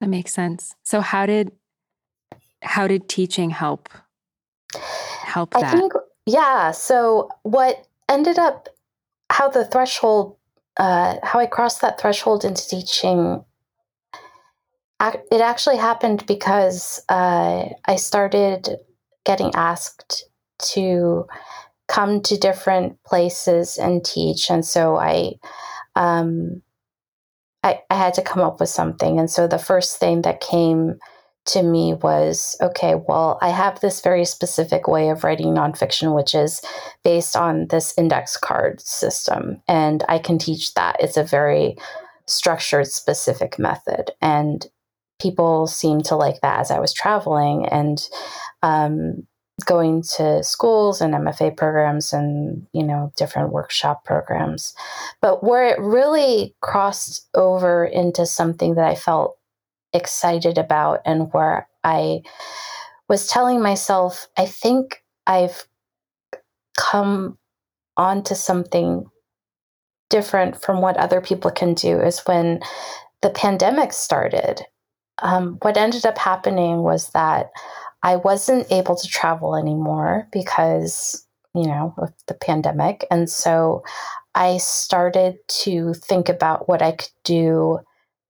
that 0.00 0.08
makes 0.08 0.32
sense. 0.32 0.74
So 0.82 1.00
how 1.00 1.26
did 1.26 1.52
how 2.62 2.86
did 2.86 3.08
teaching 3.08 3.50
help 3.50 3.88
help 4.74 5.52
that? 5.52 5.64
I 5.64 5.70
think 5.70 5.92
yeah. 6.26 6.70
So 6.72 7.28
what 7.42 7.86
ended 8.08 8.38
up 8.38 8.68
how 9.30 9.48
the 9.48 9.64
threshold 9.64 10.36
uh, 10.76 11.16
how 11.22 11.38
I 11.38 11.46
crossed 11.46 11.80
that 11.82 12.00
threshold 12.00 12.44
into 12.44 12.66
teaching 12.66 13.44
it 15.10 15.40
actually 15.40 15.78
happened 15.78 16.24
because 16.26 17.02
uh, 17.08 17.68
I 17.84 17.96
started 17.96 18.68
getting 19.24 19.52
asked 19.54 20.24
to 20.72 21.26
come 21.88 22.20
to 22.22 22.36
different 22.36 23.02
places 23.04 23.76
and 23.76 24.04
teach, 24.04 24.50
and 24.50 24.64
so 24.64 24.96
I, 24.96 25.34
um, 25.96 26.62
I, 27.62 27.80
I 27.90 27.94
had 27.94 28.14
to 28.14 28.22
come 28.22 28.42
up 28.42 28.60
with 28.60 28.68
something. 28.68 29.18
And 29.18 29.30
so 29.30 29.46
the 29.46 29.58
first 29.58 29.98
thing 29.98 30.22
that 30.22 30.40
came 30.40 30.98
to 31.46 31.62
me 31.62 31.94
was 31.94 32.56
okay, 32.60 32.94
well, 32.94 33.38
I 33.42 33.48
have 33.48 33.80
this 33.80 34.00
very 34.00 34.24
specific 34.24 34.86
way 34.86 35.08
of 35.08 35.24
writing 35.24 35.48
nonfiction, 35.48 36.14
which 36.14 36.34
is 36.34 36.62
based 37.02 37.36
on 37.36 37.66
this 37.68 37.92
index 37.98 38.36
card 38.36 38.80
system, 38.80 39.60
and 39.66 40.04
I 40.08 40.18
can 40.18 40.38
teach 40.38 40.74
that. 40.74 40.96
It's 41.00 41.16
a 41.16 41.24
very 41.24 41.76
structured, 42.26 42.86
specific 42.86 43.58
method. 43.58 44.12
And 44.20 44.66
people 45.20 45.66
seemed 45.66 46.04
to 46.06 46.16
like 46.16 46.40
that 46.40 46.60
as 46.60 46.70
I 46.70 46.80
was 46.80 46.92
traveling 46.92 47.66
and 47.66 48.00
um, 48.62 49.26
going 49.64 50.02
to 50.16 50.42
schools 50.42 51.00
and 51.00 51.14
MFA 51.14 51.56
programs 51.56 52.12
and 52.12 52.66
you 52.72 52.82
know 52.82 53.12
different 53.16 53.52
workshop 53.52 54.04
programs. 54.04 54.74
But 55.20 55.44
where 55.44 55.66
it 55.66 55.78
really 55.80 56.54
crossed 56.60 57.28
over 57.34 57.84
into 57.84 58.26
something 58.26 58.74
that 58.74 58.84
I 58.84 58.94
felt 58.94 59.36
excited 59.92 60.58
about 60.58 61.00
and 61.04 61.32
where 61.32 61.68
I 61.84 62.22
was 63.08 63.26
telling 63.26 63.60
myself, 63.60 64.26
I 64.36 64.46
think 64.46 65.02
I've 65.26 65.66
come 66.76 67.38
onto 67.96 68.34
something 68.34 69.04
different 70.08 70.60
from 70.60 70.80
what 70.80 70.96
other 70.96 71.20
people 71.20 71.50
can 71.50 71.74
do 71.74 72.00
is 72.00 72.20
when 72.20 72.60
the 73.22 73.30
pandemic 73.30 73.92
started 73.92 74.62
um, 75.22 75.58
what 75.62 75.76
ended 75.76 76.04
up 76.04 76.18
happening 76.18 76.82
was 76.82 77.10
that 77.10 77.50
I 78.02 78.16
wasn't 78.16 78.70
able 78.70 78.96
to 78.96 79.08
travel 79.08 79.56
anymore 79.56 80.28
because, 80.32 81.24
you 81.54 81.66
know, 81.66 81.94
of 81.98 82.12
the 82.26 82.34
pandemic. 82.34 83.06
And 83.10 83.30
so 83.30 83.84
I 84.34 84.58
started 84.58 85.36
to 85.62 85.94
think 85.94 86.28
about 86.28 86.68
what 86.68 86.82
I 86.82 86.92
could 86.92 87.12
do 87.24 87.78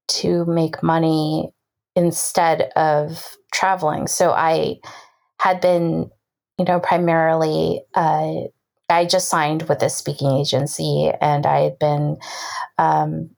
to 0.09 0.45
make 0.45 0.83
money 0.83 1.53
instead 1.97 2.71
of 2.77 3.37
traveling. 3.53 4.07
So 4.07 4.33
I 4.33 4.77
had 5.41 5.61
been, 5.61 6.11
you 6.59 6.65
know, 6.65 6.81
primarily, 6.81 7.83
uh, 7.95 8.33
I 8.89 9.07
just 9.07 9.29
signed 9.29 9.63
with 9.63 9.83
a 9.83 9.89
speaking 9.89 10.33
agency 10.33 11.11
and 11.21 11.47
I 11.47 11.61
had 11.61 11.79
been 11.79 12.19
um, 12.77 13.31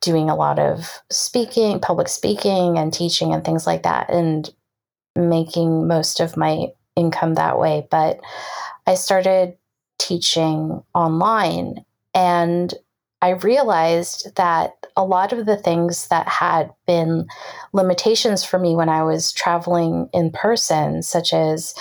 doing 0.00 0.28
a 0.28 0.36
lot 0.36 0.58
of 0.58 1.00
speaking, 1.10 1.80
public 1.80 2.08
speaking, 2.08 2.78
and 2.78 2.92
teaching 2.92 3.32
and 3.32 3.44
things 3.44 3.66
like 3.66 3.82
that, 3.82 4.10
and 4.10 4.52
making 5.14 5.86
most 5.86 6.20
of 6.20 6.36
my 6.36 6.66
income 6.96 7.34
that 7.34 7.58
way. 7.58 7.86
But 7.90 8.20
I 8.86 8.94
started 8.94 9.56
teaching 9.98 10.82
online, 10.94 11.84
and 12.14 12.74
I 13.22 13.30
realized 13.30 14.34
that 14.36 14.72
a 14.96 15.04
lot 15.04 15.32
of 15.32 15.46
the 15.46 15.56
things 15.56 16.08
that 16.08 16.28
had 16.28 16.72
been 16.86 17.26
limitations 17.72 18.44
for 18.44 18.58
me 18.58 18.74
when 18.76 18.88
I 18.88 19.02
was 19.02 19.32
traveling 19.32 20.08
in 20.12 20.30
person, 20.30 21.02
such 21.02 21.32
as 21.32 21.74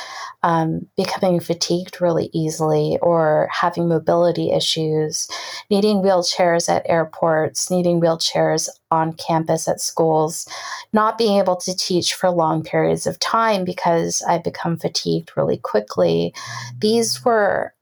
um, 0.45 0.85
becoming 0.95 1.39
fatigued 1.39 1.99
really 1.99 2.29
easily 2.31 2.99
or 3.01 3.49
having 3.51 3.87
mobility 3.87 4.51
issues, 4.51 5.27
needing 5.71 6.03
wheelchairs 6.03 6.69
at 6.69 6.87
airports, 6.87 7.71
needing 7.71 7.99
wheelchairs 7.99 8.69
on 8.91 9.13
campus 9.13 9.67
at 9.67 9.81
schools, 9.81 10.47
not 10.93 11.17
being 11.17 11.39
able 11.39 11.55
to 11.55 11.75
teach 11.75 12.13
for 12.13 12.29
long 12.29 12.63
periods 12.63 13.07
of 13.07 13.17
time 13.17 13.65
because 13.65 14.21
I 14.29 14.37
become 14.37 14.77
fatigued 14.77 15.31
really 15.35 15.57
quickly. 15.57 16.31
These 16.77 17.25
were 17.25 17.73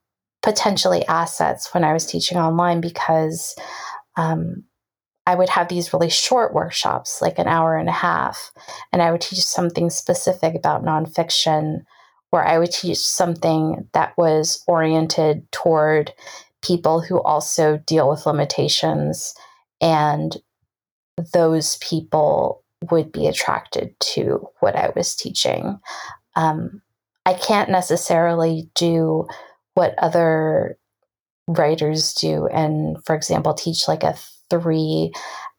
potentially 0.42 1.04
assets 1.04 1.74
when 1.74 1.84
I 1.84 1.92
was 1.92 2.06
teaching 2.06 2.38
online 2.38 2.80
because 2.80 3.54
um, 4.16 4.64
I 5.26 5.34
would 5.34 5.50
have 5.50 5.68
these 5.68 5.92
really 5.92 6.08
short 6.08 6.54
workshops, 6.54 7.20
like 7.20 7.38
an 7.38 7.46
hour 7.46 7.76
and 7.76 7.90
a 7.90 7.92
half, 7.92 8.52
and 8.90 9.02
I 9.02 9.12
would 9.12 9.20
teach 9.20 9.44
something 9.44 9.90
specific 9.90 10.54
about 10.54 10.82
nonfiction 10.82 11.84
where 12.34 12.44
I 12.44 12.58
would 12.58 12.72
teach 12.72 12.98
something 12.98 13.88
that 13.92 14.18
was 14.18 14.64
oriented 14.66 15.46
toward 15.52 16.12
people 16.62 17.00
who 17.00 17.22
also 17.22 17.76
deal 17.86 18.10
with 18.10 18.26
limitations 18.26 19.34
and 19.80 20.36
those 21.32 21.76
people 21.76 22.64
would 22.90 23.12
be 23.12 23.28
attracted 23.28 23.94
to 24.00 24.48
what 24.58 24.74
I 24.74 24.90
was 24.96 25.14
teaching. 25.14 25.78
Um, 26.34 26.82
I 27.24 27.34
can't 27.34 27.70
necessarily 27.70 28.68
do 28.74 29.28
what 29.74 29.94
other 29.98 30.76
writers 31.46 32.14
do, 32.14 32.48
and 32.48 32.96
for 33.04 33.14
example, 33.14 33.54
teach 33.54 33.86
like 33.86 34.02
a 34.02 34.18
three 34.50 35.12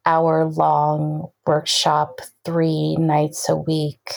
hour 0.06 0.44
long 0.44 1.30
workshop 1.48 2.20
three 2.44 2.98
nights 2.98 3.48
a 3.48 3.56
week 3.56 4.12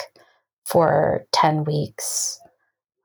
for 0.67 1.25
10 1.33 1.63
weeks 1.63 2.41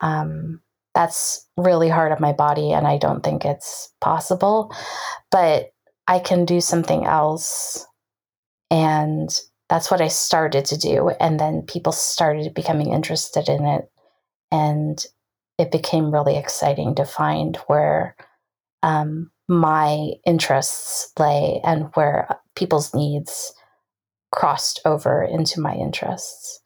um, 0.03 0.61
that's 0.93 1.47
really 1.57 1.89
hard 1.89 2.11
on 2.11 2.21
my 2.21 2.33
body, 2.33 2.71
and 2.71 2.85
I 2.85 2.99
don't 2.99 3.23
think 3.23 3.45
it's 3.45 3.91
possible. 3.99 4.71
But 5.31 5.73
I 6.07 6.19
can 6.19 6.45
do 6.45 6.61
something 6.61 7.05
else. 7.05 7.85
And 8.69 9.29
that's 9.69 9.89
what 9.89 10.01
I 10.01 10.07
started 10.07 10.65
to 10.65 10.77
do. 10.77 11.09
And 11.19 11.39
then 11.39 11.63
people 11.63 11.91
started 11.91 12.53
becoming 12.53 12.91
interested 12.91 13.47
in 13.47 13.65
it. 13.65 13.89
And 14.51 15.03
it 15.57 15.71
became 15.71 16.13
really 16.13 16.37
exciting 16.37 16.95
to 16.95 17.05
find 17.05 17.57
where 17.67 18.15
um, 18.81 19.31
my 19.47 20.11
interests 20.25 21.11
lay 21.17 21.61
and 21.63 21.89
where 21.93 22.27
people's 22.55 22.93
needs 22.93 23.53
crossed 24.31 24.81
over 24.85 25.23
into 25.23 25.61
my 25.61 25.73
interests. 25.75 26.59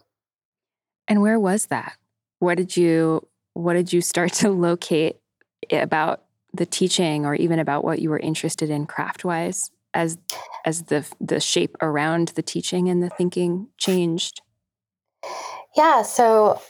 And 1.07 1.21
where 1.21 1.39
was 1.39 1.67
that? 1.67 1.97
What 2.39 2.57
did 2.57 2.75
you 2.77 3.27
what 3.53 3.73
did 3.73 3.91
you 3.91 4.01
start 4.01 4.33
to 4.41 4.49
locate 4.49 5.17
about 5.71 6.23
the 6.53 6.65
teaching 6.65 7.25
or 7.25 7.35
even 7.35 7.59
about 7.59 7.83
what 7.83 7.99
you 7.99 8.09
were 8.09 8.19
interested 8.19 8.69
in 8.69 8.85
craft 8.85 9.25
wise 9.25 9.71
as 9.93 10.17
as 10.65 10.83
the 10.83 11.05
the 11.19 11.39
shape 11.39 11.75
around 11.81 12.29
the 12.29 12.41
teaching 12.41 12.89
and 12.89 13.01
the 13.01 13.09
thinking 13.09 13.67
changed? 13.77 14.41
Yeah 15.75 16.01
so 16.01 16.61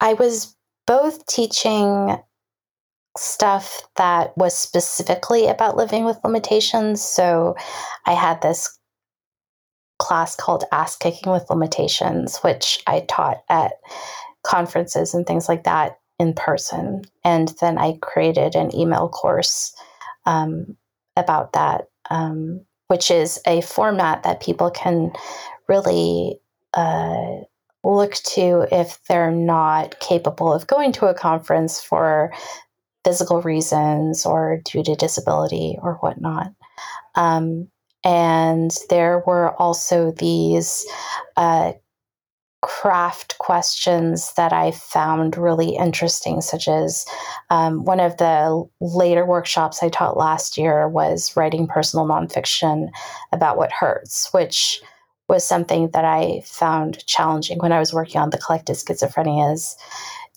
i 0.00 0.14
was 0.14 0.56
both 0.86 1.26
teaching 1.26 2.18
stuff 3.16 3.82
that 3.96 4.36
was 4.36 4.56
specifically 4.56 5.46
about 5.48 5.76
living 5.76 6.04
with 6.04 6.18
limitations. 6.24 7.02
So 7.02 7.56
i 8.06 8.12
had 8.12 8.40
this 8.42 8.78
class 9.98 10.34
called 10.34 10.64
ass 10.72 10.96
kicking 10.96 11.30
with 11.30 11.50
limitations 11.50 12.38
which 12.38 12.82
i 12.86 13.00
taught 13.00 13.42
at 13.50 13.72
conferences 14.42 15.14
and 15.14 15.26
things 15.26 15.48
like 15.48 15.64
that 15.64 15.98
in 16.18 16.34
person. 16.34 17.02
And 17.24 17.48
then 17.60 17.78
I 17.78 17.98
created 18.02 18.54
an 18.54 18.74
email 18.74 19.08
course 19.08 19.74
um, 20.26 20.76
about 21.16 21.54
that, 21.54 21.88
um, 22.10 22.60
which 22.88 23.10
is 23.10 23.40
a 23.46 23.62
format 23.62 24.22
that 24.22 24.42
people 24.42 24.70
can 24.70 25.12
really 25.68 26.38
uh, 26.74 27.36
look 27.82 28.14
to 28.14 28.66
if 28.70 28.98
they're 29.08 29.30
not 29.30 29.98
capable 30.00 30.52
of 30.52 30.66
going 30.66 30.92
to 30.92 31.06
a 31.06 31.14
conference 31.14 31.82
for 31.82 32.32
physical 33.04 33.40
reasons 33.40 34.26
or 34.26 34.60
due 34.64 34.82
to 34.82 34.94
disability 34.94 35.78
or 35.80 35.94
whatnot. 35.94 36.52
Um, 37.14 37.68
and 38.04 38.74
there 38.88 39.22
were 39.26 39.54
also 39.60 40.12
these 40.12 40.86
uh, 41.36 41.72
craft 42.62 43.38
questions 43.38 44.32
that 44.34 44.52
I 44.52 44.70
found 44.72 45.36
really 45.36 45.76
interesting, 45.76 46.40
such 46.40 46.68
as 46.68 47.06
um, 47.48 47.84
one 47.84 48.00
of 48.00 48.16
the 48.18 48.68
later 48.80 49.24
workshops 49.24 49.82
I 49.82 49.88
taught 49.88 50.16
last 50.16 50.58
year 50.58 50.88
was 50.88 51.36
writing 51.36 51.66
personal 51.66 52.06
nonfiction 52.06 52.88
about 53.32 53.56
what 53.56 53.72
hurts, 53.72 54.32
which 54.32 54.82
was 55.28 55.46
something 55.46 55.90
that 55.92 56.04
I 56.04 56.42
found 56.44 57.06
challenging 57.06 57.58
when 57.58 57.72
I 57.72 57.78
was 57.78 57.94
working 57.94 58.20
on 58.20 58.30
the 58.30 58.38
collected 58.38 58.76
schizophrenias 58.76 59.76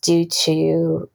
due 0.02 0.26
to 0.26 1.10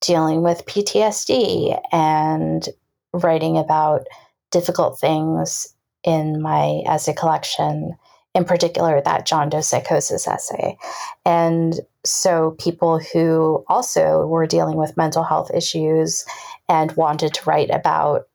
dealing 0.00 0.42
with 0.42 0.66
PTSD 0.66 1.80
and 1.92 2.68
writing 3.14 3.56
about 3.56 4.06
difficult 4.50 5.00
things 5.00 5.74
in 6.04 6.42
my 6.42 6.82
essay 6.86 7.14
collection, 7.14 7.96
in 8.34 8.44
particular 8.44 9.00
that 9.02 9.26
John 9.26 9.48
Doe 9.48 9.60
psychosis 9.60 10.26
essay. 10.26 10.78
And 11.24 11.80
so 12.04 12.56
people 12.58 12.98
who 12.98 13.64
also 13.68 14.26
were 14.26 14.46
dealing 14.46 14.76
with 14.76 14.96
mental 14.96 15.22
health 15.22 15.50
issues 15.54 16.24
and 16.68 16.92
wanted 16.92 17.34
to 17.34 17.44
write 17.48 17.70
about 17.70 18.28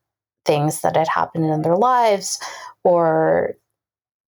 things 0.46 0.82
that 0.82 0.96
had 0.96 1.08
happened 1.08 1.46
in 1.46 1.62
their 1.62 1.76
lives 1.76 2.40
or 2.84 3.56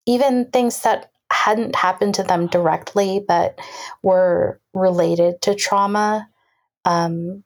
even 0.07 0.47
things 0.47 0.83
that 0.83 1.11
hadn't 1.31 1.77
happened 1.77 2.15
to 2.15 2.23
them 2.23 2.47
directly 2.47 3.23
but 3.27 3.59
were 4.03 4.61
related 4.73 5.41
to 5.43 5.55
trauma 5.55 6.27
um, 6.87 7.45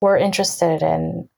were 0.00 0.16
interested 0.16 0.82
in 0.82 1.28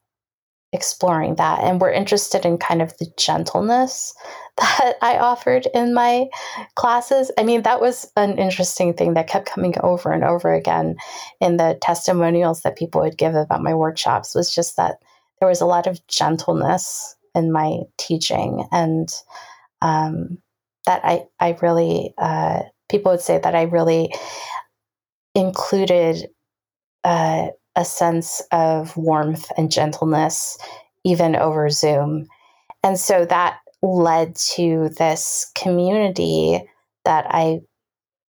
exploring 0.72 1.36
that 1.36 1.60
and 1.60 1.80
we're 1.80 1.92
interested 1.92 2.44
in 2.44 2.58
kind 2.58 2.82
of 2.82 2.96
the 2.98 3.06
gentleness 3.16 4.14
that 4.56 4.94
I 5.00 5.18
offered 5.18 5.66
in 5.74 5.94
my 5.94 6.26
classes. 6.74 7.30
I 7.38 7.44
mean, 7.44 7.62
that 7.62 7.80
was 7.80 8.10
an 8.16 8.38
interesting 8.38 8.94
thing 8.94 9.14
that 9.14 9.28
kept 9.28 9.46
coming 9.48 9.74
over 9.82 10.12
and 10.12 10.24
over 10.24 10.52
again 10.52 10.96
in 11.40 11.56
the 11.56 11.78
testimonials 11.80 12.62
that 12.62 12.76
people 12.76 13.00
would 13.00 13.18
give 13.18 13.34
about 13.34 13.62
my 13.62 13.74
workshops 13.74 14.34
was 14.34 14.54
just 14.54 14.76
that 14.76 14.96
there 15.38 15.48
was 15.48 15.60
a 15.60 15.66
lot 15.66 15.86
of 15.86 16.04
gentleness 16.08 17.16
in 17.34 17.52
my 17.52 17.80
teaching 17.98 18.66
and 18.72 19.10
um, 19.82 20.38
that 20.86 21.02
I, 21.04 21.24
I 21.38 21.58
really, 21.60 22.14
uh, 22.16 22.62
people 22.88 23.12
would 23.12 23.20
say 23.20 23.38
that 23.38 23.54
I 23.54 23.62
really 23.62 24.12
included 25.34 26.28
uh, 27.04 27.48
a 27.76 27.84
sense 27.84 28.42
of 28.50 28.96
warmth 28.96 29.52
and 29.56 29.70
gentleness, 29.70 30.58
even 31.04 31.36
over 31.36 31.68
Zoom. 31.68 32.26
And 32.82 32.98
so 32.98 33.26
that 33.26 33.58
led 33.82 34.34
to 34.54 34.88
this 34.96 35.50
community 35.54 36.62
that 37.04 37.26
I 37.28 37.60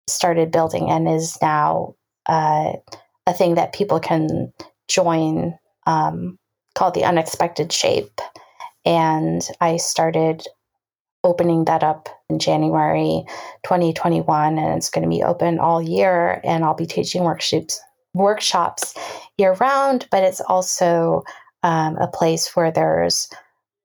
started 0.08 0.52
building 0.52 0.90
and 0.90 1.08
is 1.08 1.38
now 1.42 1.96
uh, 2.26 2.74
a 3.28 3.34
thing 3.34 3.56
that 3.56 3.74
people 3.74 4.00
can 4.00 4.52
join 4.88 5.58
um, 5.86 6.38
called 6.74 6.96
the 6.96 7.04
Unexpected 7.04 7.72
Shape. 7.72 8.20
And 8.84 9.48
I 9.62 9.78
started 9.78 10.44
opening 11.24 11.66
that 11.66 11.84
up 11.84 12.10
in 12.30 12.38
January 12.38 13.24
2021, 13.64 14.58
and 14.58 14.78
it's 14.78 14.90
going 14.90 15.04
to 15.04 15.10
be 15.10 15.24
open 15.24 15.60
all 15.60 15.82
year. 15.82 16.42
And 16.44 16.64
I'll 16.64 16.76
be 16.76 16.86
teaching 16.86 17.24
workshops 17.24 17.80
workshops 18.16 18.96
year 19.38 19.54
round, 19.54 20.08
but 20.12 20.24
it's 20.24 20.42
also 20.42 21.24
um, 21.64 21.98
a 21.98 22.08
place 22.08 22.56
where 22.56 22.72
there's 22.72 23.30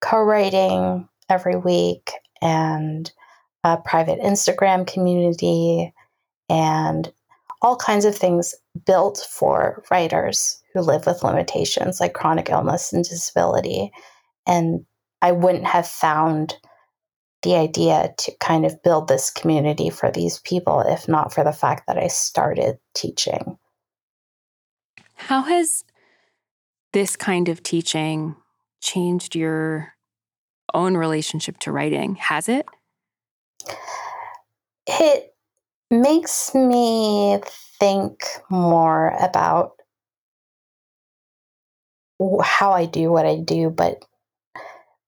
co-writing 0.00 1.08
every 1.28 1.56
week 1.56 2.12
and 2.42 3.10
a 3.64 3.76
private 3.76 4.20
Instagram 4.20 4.86
community 4.86 5.92
and 6.48 7.12
all 7.62 7.76
kinds 7.76 8.04
of 8.04 8.16
things 8.16 8.54
built 8.86 9.26
for 9.30 9.82
writers 9.90 10.62
who 10.72 10.80
live 10.80 11.06
with 11.06 11.22
limitations 11.22 12.00
like 12.00 12.14
chronic 12.14 12.48
illness 12.48 12.92
and 12.92 13.04
disability. 13.04 13.92
And 14.46 14.86
I 15.20 15.32
wouldn't 15.32 15.66
have 15.66 15.86
found 15.86 16.56
the 17.42 17.54
idea 17.56 18.14
to 18.18 18.32
kind 18.40 18.64
of 18.64 18.82
build 18.82 19.08
this 19.08 19.30
community 19.30 19.90
for 19.90 20.10
these 20.10 20.38
people 20.40 20.80
if 20.80 21.08
not 21.08 21.32
for 21.32 21.44
the 21.44 21.52
fact 21.52 21.86
that 21.86 21.98
I 21.98 22.08
started 22.08 22.78
teaching. 22.94 23.58
How 25.26 25.42
has 25.42 25.84
this 26.92 27.14
kind 27.14 27.48
of 27.48 27.62
teaching 27.62 28.36
changed 28.80 29.36
your 29.36 29.92
own 30.74 30.96
relationship 30.96 31.58
to 31.58 31.72
writing? 31.72 32.16
Has 32.16 32.48
it? 32.48 32.66
It 34.86 35.34
makes 35.90 36.54
me 36.54 37.38
think 37.78 38.24
more 38.48 39.10
about 39.20 39.74
how 42.42 42.72
I 42.72 42.86
do 42.86 43.12
what 43.12 43.26
I 43.26 43.36
do, 43.36 43.70
but 43.70 44.04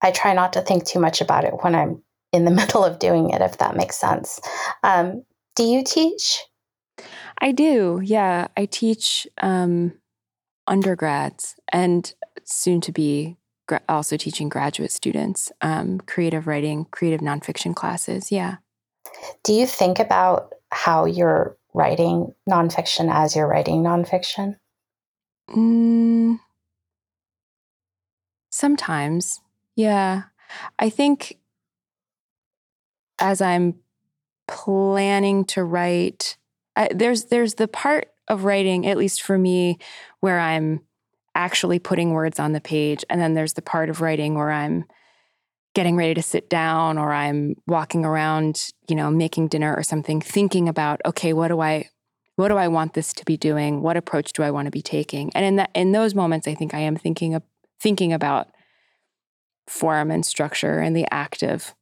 I 0.03 0.11
try 0.11 0.35
not 0.35 0.53
to 0.53 0.61
think 0.61 0.85
too 0.85 1.01
much 1.01 1.21
about 1.21 1.45
it 1.45 1.55
when 1.63 1.75
I'm 1.75 2.03
in 2.33 2.45
the 2.45 2.51
middle 2.61 2.85
of 2.85 2.99
doing 2.99 3.31
it, 3.31 3.41
if 3.41 3.59
that 3.59 3.77
makes 3.77 3.97
sense. 3.97 4.41
Um, 4.83 5.25
do 5.57 5.65
you 5.65 5.83
teach? 5.83 6.45
I 7.39 7.53
do. 7.53 8.01
Yeah, 8.05 8.49
I 8.57 8.67
teach 8.67 9.27
um, 9.39 9.95
undergrads 10.73 11.55
and 11.71 12.15
soon 12.45 12.81
to 12.81 12.93
be 12.93 13.37
gra- 13.69 13.83
also 13.91 14.17
teaching 14.17 14.49
graduate 14.49 14.91
students 14.91 15.53
um, 15.61 16.01
creative 16.01 16.47
writing, 16.47 16.87
creative 16.91 17.21
nonfiction 17.21 17.77
classes. 17.77 18.33
Yeah. 18.33 18.57
Do 19.45 19.53
you 19.53 19.67
think 19.67 19.99
about 19.99 20.55
how 20.71 21.05
you're 21.05 21.57
writing 21.75 22.35
nonfiction 22.49 23.13
as 23.13 23.37
you're 23.37 23.47
writing 23.47 23.83
nonfiction? 23.83 24.57
Mm, 25.51 26.41
sometimes. 28.51 29.43
Yeah. 29.77 30.23
I 30.79 30.89
think 30.89 31.39
as 33.19 33.43
I'm 33.43 33.75
planning 34.49 35.45
to 35.47 35.63
write, 35.63 36.39
I, 36.75 36.89
there's 36.95 37.27
there's 37.27 37.55
the 37.55 37.69
part 37.69 38.12
of 38.29 38.45
writing, 38.45 38.87
at 38.87 38.99
least 38.99 39.23
for 39.23 39.39
me, 39.39 39.79
where 40.21 40.39
I'm 40.39 40.81
actually 41.35 41.79
putting 41.79 42.13
words 42.13 42.39
on 42.39 42.53
the 42.53 42.61
page, 42.61 43.05
and 43.09 43.21
then 43.21 43.35
there's 43.35 43.55
the 43.55 43.63
part 43.63 43.89
of 43.89 44.01
writing 44.01 44.35
where 44.35 44.51
I'm 44.51 44.85
getting 45.75 45.97
ready 45.97 46.15
to 46.15 46.23
sit 46.23 46.51
down 46.51 46.99
or 46.99 47.13
I'm 47.13 47.55
walking 47.67 48.05
around, 48.05 48.71
you 48.89 48.95
know, 48.95 49.11
making 49.11 49.49
dinner 49.49 49.75
or 49.75 49.83
something, 49.83 50.21
thinking 50.21 50.69
about, 50.69 51.01
okay, 51.05 51.33
what 51.33 51.49
do 51.49 51.61
I 51.61 51.89
what 52.37 52.49
do 52.49 52.57
I 52.57 52.69
want 52.69 52.95
this 52.95 53.13
to 53.15 53.25
be 53.27 53.37
doing? 53.37 53.83
What 53.83 53.97
approach 53.97 54.33
do 54.33 54.43
I 54.43 54.51
want 54.51 54.67
to 54.67 54.71
be 54.71 54.83
taking? 54.83 55.31
And 55.35 55.45
in 55.45 55.57
that 55.57 55.71
in 55.75 55.93
those 55.93 56.15
moments, 56.15 56.47
I 56.47 56.55
think 56.55 56.75
I 56.75 56.81
am 56.81 56.97
thinking 56.97 57.35
of 57.35 57.43
thinking 57.81 58.13
about 58.13 58.49
form 59.67 60.11
and 60.11 60.25
structure 60.25 60.79
and 60.79 60.95
the 60.95 61.07
act 61.13 61.43
of 61.43 61.75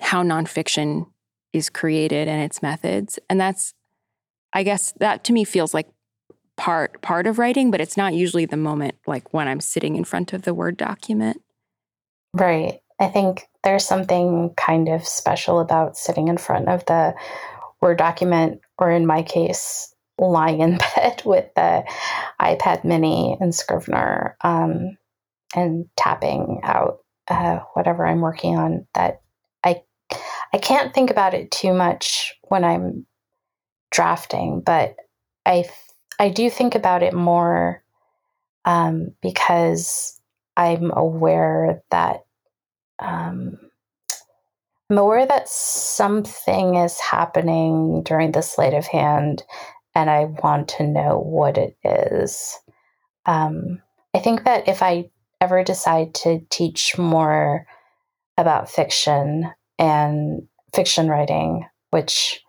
how 0.00 0.22
nonfiction 0.22 1.06
is 1.52 1.70
created 1.70 2.28
and 2.28 2.42
its 2.42 2.62
methods. 2.62 3.18
And 3.28 3.40
that's, 3.40 3.74
I 4.52 4.62
guess, 4.62 4.92
that 4.98 5.24
to 5.24 5.32
me 5.32 5.44
feels 5.44 5.74
like 5.74 5.88
part 6.56 7.00
part 7.02 7.26
of 7.26 7.38
writing, 7.38 7.70
but 7.70 7.80
it's 7.80 7.96
not 7.96 8.14
usually 8.14 8.44
the 8.44 8.56
moment 8.56 8.96
like 9.06 9.32
when 9.32 9.48
I'm 9.48 9.60
sitting 9.60 9.96
in 9.96 10.04
front 10.04 10.32
of 10.32 10.42
the 10.42 10.54
Word 10.54 10.76
document. 10.76 11.42
Right. 12.34 12.80
I 13.00 13.08
think 13.08 13.48
there's 13.64 13.84
something 13.84 14.54
kind 14.56 14.88
of 14.88 15.06
special 15.06 15.60
about 15.60 15.96
sitting 15.96 16.28
in 16.28 16.38
front 16.38 16.68
of 16.68 16.84
the 16.86 17.14
Word 17.80 17.98
document, 17.98 18.60
or 18.78 18.90
in 18.90 19.06
my 19.06 19.22
case, 19.22 19.94
lying 20.18 20.60
in 20.60 20.78
bed 20.96 21.22
with 21.24 21.52
the 21.56 21.84
iPad 22.40 22.84
mini 22.84 23.36
and 23.40 23.54
Scrivener 23.54 24.36
um, 24.42 24.96
and 25.54 25.86
tapping 25.96 26.60
out 26.62 26.98
uh, 27.28 27.60
whatever 27.74 28.06
I'm 28.06 28.20
working 28.20 28.56
on 28.56 28.86
that 28.94 29.22
I 30.52 30.58
can't 30.58 30.92
think 30.92 31.10
about 31.10 31.34
it 31.34 31.50
too 31.50 31.72
much 31.72 32.34
when 32.42 32.64
I'm 32.64 33.06
drafting, 33.92 34.60
but 34.60 34.96
I 35.46 35.64
I 36.18 36.28
do 36.28 36.50
think 36.50 36.74
about 36.74 37.02
it 37.02 37.14
more 37.14 37.82
um, 38.64 39.12
because 39.22 40.20
I'm 40.56 40.90
aware 40.92 41.82
that 41.90 42.24
um, 42.98 43.58
I'm 44.90 44.98
aware 44.98 45.26
that 45.26 45.48
something 45.48 46.76
is 46.76 47.00
happening 47.00 48.02
during 48.02 48.32
the 48.32 48.42
sleight 48.42 48.74
of 48.74 48.86
hand, 48.86 49.42
and 49.94 50.10
I 50.10 50.24
want 50.24 50.68
to 50.68 50.86
know 50.86 51.18
what 51.18 51.56
it 51.56 51.76
is. 51.84 52.58
Um, 53.26 53.80
I 54.14 54.18
think 54.18 54.44
that 54.44 54.68
if 54.68 54.82
I 54.82 55.10
ever 55.40 55.64
decide 55.64 56.14
to 56.14 56.40
teach 56.50 56.98
more 56.98 57.66
about 58.36 58.70
fiction, 58.70 59.50
and 59.78 60.46
fiction 60.74 61.08
writing, 61.08 61.66
which 61.90 62.41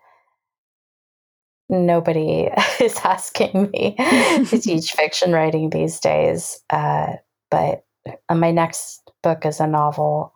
nobody 1.68 2.50
is 2.80 2.98
asking 3.04 3.70
me 3.72 3.94
to 3.96 4.58
teach 4.62 4.92
fiction 4.92 5.32
writing 5.32 5.70
these 5.70 6.00
days. 6.00 6.60
Uh, 6.70 7.14
but 7.50 7.84
uh, 8.28 8.34
my 8.34 8.50
next 8.50 9.10
book 9.22 9.46
is 9.46 9.60
a 9.60 9.66
novel 9.66 10.32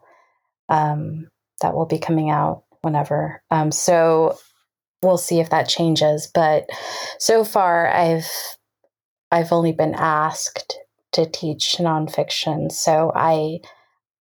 um, 0.69 1.29
that 1.61 1.75
will 1.75 1.87
be 1.87 1.99
coming 1.99 2.31
out 2.31 2.65
whenever. 2.83 3.43
Um, 3.51 3.71
so 3.73 4.39
we'll 5.03 5.19
see 5.19 5.41
if 5.41 5.51
that 5.51 5.69
changes. 5.69 6.31
But 6.33 6.69
so 7.19 7.45
far, 7.45 7.89
I've 7.89 8.31
I've 9.31 9.53
only 9.53 9.73
been 9.73 9.95
asked 9.95 10.79
to 11.13 11.27
teach 11.27 11.77
nonfiction, 11.79 12.73
so 12.73 13.13
I 13.15 13.61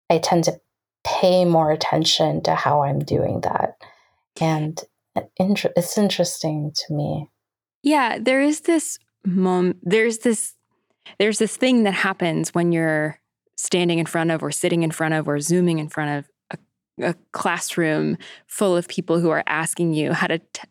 I 0.09 0.17
tend 0.19 0.45
to 0.45 0.59
pay 1.03 1.45
more 1.45 1.71
attention 1.71 2.41
to 2.43 2.55
how 2.55 2.83
I'm 2.83 2.99
doing 2.99 3.41
that, 3.41 3.75
and 4.41 4.81
it's 5.15 5.97
interesting 5.97 6.71
to 6.75 6.93
me. 6.93 7.29
Yeah, 7.83 8.17
there 8.19 8.41
is 8.41 8.61
this 8.61 8.97
mom. 9.25 9.75
There's 9.83 10.19
this. 10.19 10.53
There's 11.19 11.37
this 11.37 11.55
thing 11.55 11.83
that 11.83 11.93
happens 11.93 12.49
when 12.55 12.71
you're 12.71 13.19
standing 13.57 13.99
in 13.99 14.07
front 14.07 14.31
of, 14.31 14.41
or 14.41 14.51
sitting 14.51 14.81
in 14.81 14.89
front 14.89 15.13
of, 15.13 15.27
or 15.27 15.39
zooming 15.39 15.77
in 15.77 15.87
front 15.87 16.25
of 16.51 16.59
a, 16.99 17.09
a 17.09 17.15
classroom 17.31 18.17
full 18.47 18.75
of 18.75 18.87
people 18.87 19.19
who 19.19 19.29
are 19.29 19.43
asking 19.45 19.93
you 19.93 20.13
how 20.13 20.25
to, 20.25 20.39
t- 20.39 20.63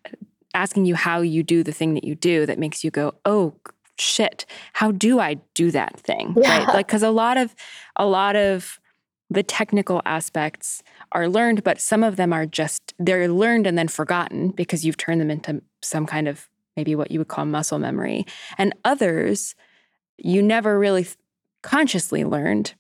asking 0.52 0.86
you 0.86 0.96
how 0.96 1.20
you 1.20 1.44
do 1.44 1.62
the 1.62 1.72
thing 1.72 1.94
that 1.94 2.02
you 2.02 2.16
do. 2.16 2.46
That 2.46 2.58
makes 2.58 2.82
you 2.82 2.90
go, 2.90 3.14
oh 3.24 3.54
shit, 3.96 4.44
how 4.72 4.90
do 4.90 5.20
I 5.20 5.34
do 5.54 5.70
that 5.70 6.00
thing? 6.00 6.34
Yeah. 6.36 6.58
Right? 6.58 6.74
Like, 6.74 6.88
because 6.88 7.04
a 7.04 7.10
lot 7.10 7.36
of, 7.36 7.54
a 7.94 8.04
lot 8.04 8.34
of 8.34 8.80
the 9.30 9.42
technical 9.42 10.02
aspects 10.04 10.82
are 11.12 11.28
learned, 11.28 11.64
but 11.64 11.80
some 11.80 12.02
of 12.02 12.16
them 12.16 12.32
are 12.32 12.46
just, 12.46 12.94
they're 12.98 13.28
learned 13.28 13.66
and 13.66 13.76
then 13.76 13.88
forgotten 13.88 14.50
because 14.50 14.84
you've 14.84 14.96
turned 14.96 15.20
them 15.20 15.30
into 15.30 15.62
some 15.82 16.06
kind 16.06 16.28
of 16.28 16.48
maybe 16.76 16.94
what 16.94 17.10
you 17.10 17.18
would 17.18 17.28
call 17.28 17.44
muscle 17.44 17.78
memory. 17.78 18.26
And 18.58 18.74
others, 18.84 19.54
you 20.18 20.42
never 20.42 20.78
really 20.78 21.06
consciously 21.62 22.24
learned. 22.24 22.74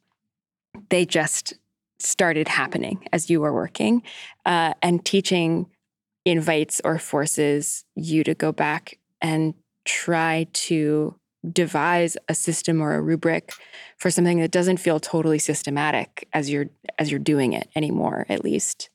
They 0.90 1.06
just 1.06 1.54
started 1.98 2.48
happening 2.48 3.06
as 3.12 3.30
you 3.30 3.40
were 3.40 3.52
working. 3.52 4.02
Uh, 4.44 4.74
and 4.82 5.04
teaching 5.04 5.66
invites 6.24 6.80
or 6.84 6.98
forces 6.98 7.84
you 7.94 8.24
to 8.24 8.34
go 8.34 8.52
back 8.52 8.98
and 9.20 9.54
try 9.84 10.46
to 10.52 11.14
devise 11.52 12.16
a 12.28 12.34
system 12.34 12.80
or 12.80 12.94
a 12.94 13.02
rubric 13.02 13.52
for 13.98 14.10
something 14.10 14.40
that 14.40 14.50
doesn't 14.50 14.78
feel 14.78 15.00
totally 15.00 15.38
systematic 15.38 16.28
as 16.32 16.50
you're 16.50 16.66
as 16.98 17.10
you're 17.10 17.20
doing 17.20 17.52
it 17.52 17.68
anymore 17.76 18.26
at 18.28 18.44
least. 18.44 18.90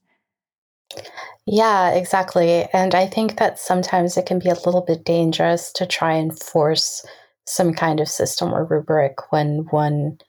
Yeah 1.46 1.92
exactly. 1.92 2.66
And 2.74 2.96
i 2.96 3.06
think 3.06 3.38
that 3.38 3.60
sometimes 3.60 4.18
it 4.18 4.26
can 4.26 4.40
be 4.40 4.50
a 4.50 4.66
little 4.66 4.82
bit 4.82 5.06
dangerous 5.06 5.72
to 5.74 5.86
try 5.86 6.14
and 6.14 6.38
force 6.38 7.06
some 7.46 7.74
kind 7.74 8.00
of 8.00 8.08
system 8.08 8.54
or 8.54 8.66
rubric 8.66 9.32
when 9.32 9.66
one 9.72 10.20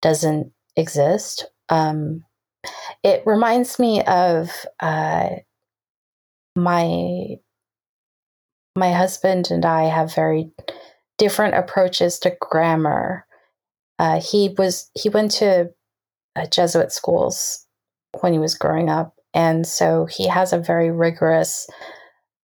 doesn't 0.00 0.52
exist. 0.76 1.44
Um, 1.68 2.24
it 3.02 3.22
reminds 3.26 3.78
me 3.78 4.02
of 4.04 4.50
uh, 4.80 5.28
my 6.58 7.36
my 8.76 8.92
husband 8.92 9.50
and 9.50 9.64
i 9.64 9.84
have 9.84 10.14
very 10.14 10.50
different 11.18 11.54
approaches 11.54 12.18
to 12.20 12.36
grammar. 12.40 13.26
Uh, 13.98 14.20
he 14.20 14.54
was 14.56 14.90
he 14.94 15.08
went 15.08 15.32
to 15.32 15.70
uh, 16.36 16.46
Jesuit 16.46 16.92
schools 16.92 17.66
when 18.20 18.32
he 18.32 18.38
was 18.38 18.54
growing 18.54 18.88
up, 18.88 19.14
and 19.34 19.66
so 19.66 20.06
he 20.06 20.28
has 20.28 20.52
a 20.52 20.58
very 20.58 20.90
rigorous 20.90 21.68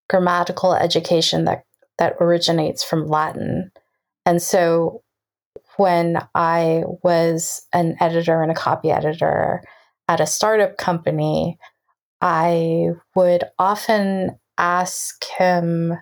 grammatical 0.09 0.73
education 0.73 1.45
that 1.45 1.63
that 1.97 2.15
originates 2.19 2.83
from 2.83 3.07
Latin. 3.07 3.71
And 4.25 4.41
so 4.41 5.01
when 5.77 6.17
I 6.33 6.83
was 7.03 7.65
an 7.73 7.95
editor 7.99 8.41
and 8.41 8.51
a 8.51 8.55
copy 8.55 8.91
editor 8.91 9.61
at 10.07 10.19
a 10.19 10.27
startup 10.27 10.77
company, 10.77 11.57
I 12.21 12.89
would 13.15 13.43
often 13.59 14.37
ask 14.57 15.23
him 15.37 15.93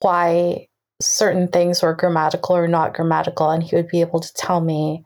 why 0.00 0.68
certain 1.00 1.48
things 1.48 1.82
were 1.82 1.94
grammatical 1.94 2.56
or 2.56 2.68
not 2.68 2.94
grammatical, 2.94 3.50
and 3.50 3.62
he 3.62 3.74
would 3.74 3.88
be 3.88 4.00
able 4.00 4.20
to 4.20 4.32
tell 4.34 4.60
me 4.60 5.04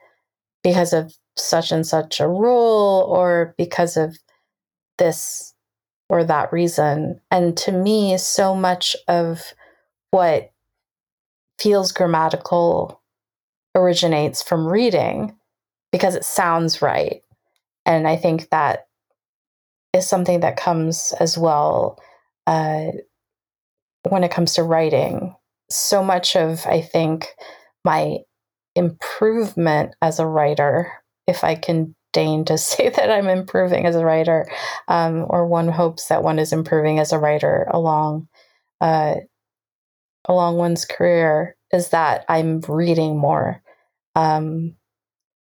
because 0.63 0.93
of 0.93 1.13
such 1.37 1.73
and 1.73 1.87
such 1.87 2.21
a 2.21 2.29
rule 2.29 3.07
or 3.09 3.55
because 3.59 3.97
of 3.97 4.17
this 4.99 5.55
or 6.09 6.25
that 6.25 6.53
reason. 6.53 7.21
And 7.31 7.57
to 7.59 7.73
me, 7.73 8.17
so 8.19 8.55
much 8.55 8.97
of 9.09 9.55
what 10.11 10.51
feels 11.59 11.93
grammatical 11.93 13.01
originates 13.75 14.43
from 14.43 14.67
reading 14.67 15.37
because 15.93 16.15
it 16.15 16.25
sounds 16.25 16.83
right. 16.83 17.23
And 17.87 18.09
I 18.09 18.17
think 18.17 18.51
that 18.51 18.87
is 19.93 20.09
something 20.09 20.41
that 20.41 20.57
comes 20.57 21.13
as 21.21 21.39
well 21.39 22.01
uh, 22.47 22.87
when 24.09 24.25
it 24.25 24.31
comes 24.31 24.55
to 24.55 24.63
writing 24.63 25.35
so 25.71 26.03
much 26.03 26.37
of, 26.37 26.67
I 26.67 26.81
think, 26.81 27.29
my 27.85 28.19
improvement 28.75 29.95
as 30.03 30.19
a 30.19 30.27
writer, 30.27 30.93
if 31.27 31.45
I 31.45 31.55
can 31.55 31.95
deign 32.13 32.45
to 32.47 32.59
say 32.59 32.89
that 32.89 33.11
I'm 33.11 33.29
improving 33.29 33.87
as 33.87 33.97
a 33.97 34.05
writer, 34.05 34.47
um, 34.89 35.27
or 35.29 35.47
one 35.47 35.69
hopes 35.69 36.07
that 36.09 36.23
one 36.23 36.39
is 36.39 36.53
improving 36.53 36.99
as 36.99 37.13
a 37.13 37.19
writer 37.19 37.67
along 37.71 38.29
uh, 38.81 39.15
along 40.27 40.57
one's 40.57 40.85
career, 40.85 41.57
is 41.73 41.91
that 41.91 42.25
I'm 42.29 42.61
reading 42.69 43.19
more, 43.19 43.63
um, 44.15 44.75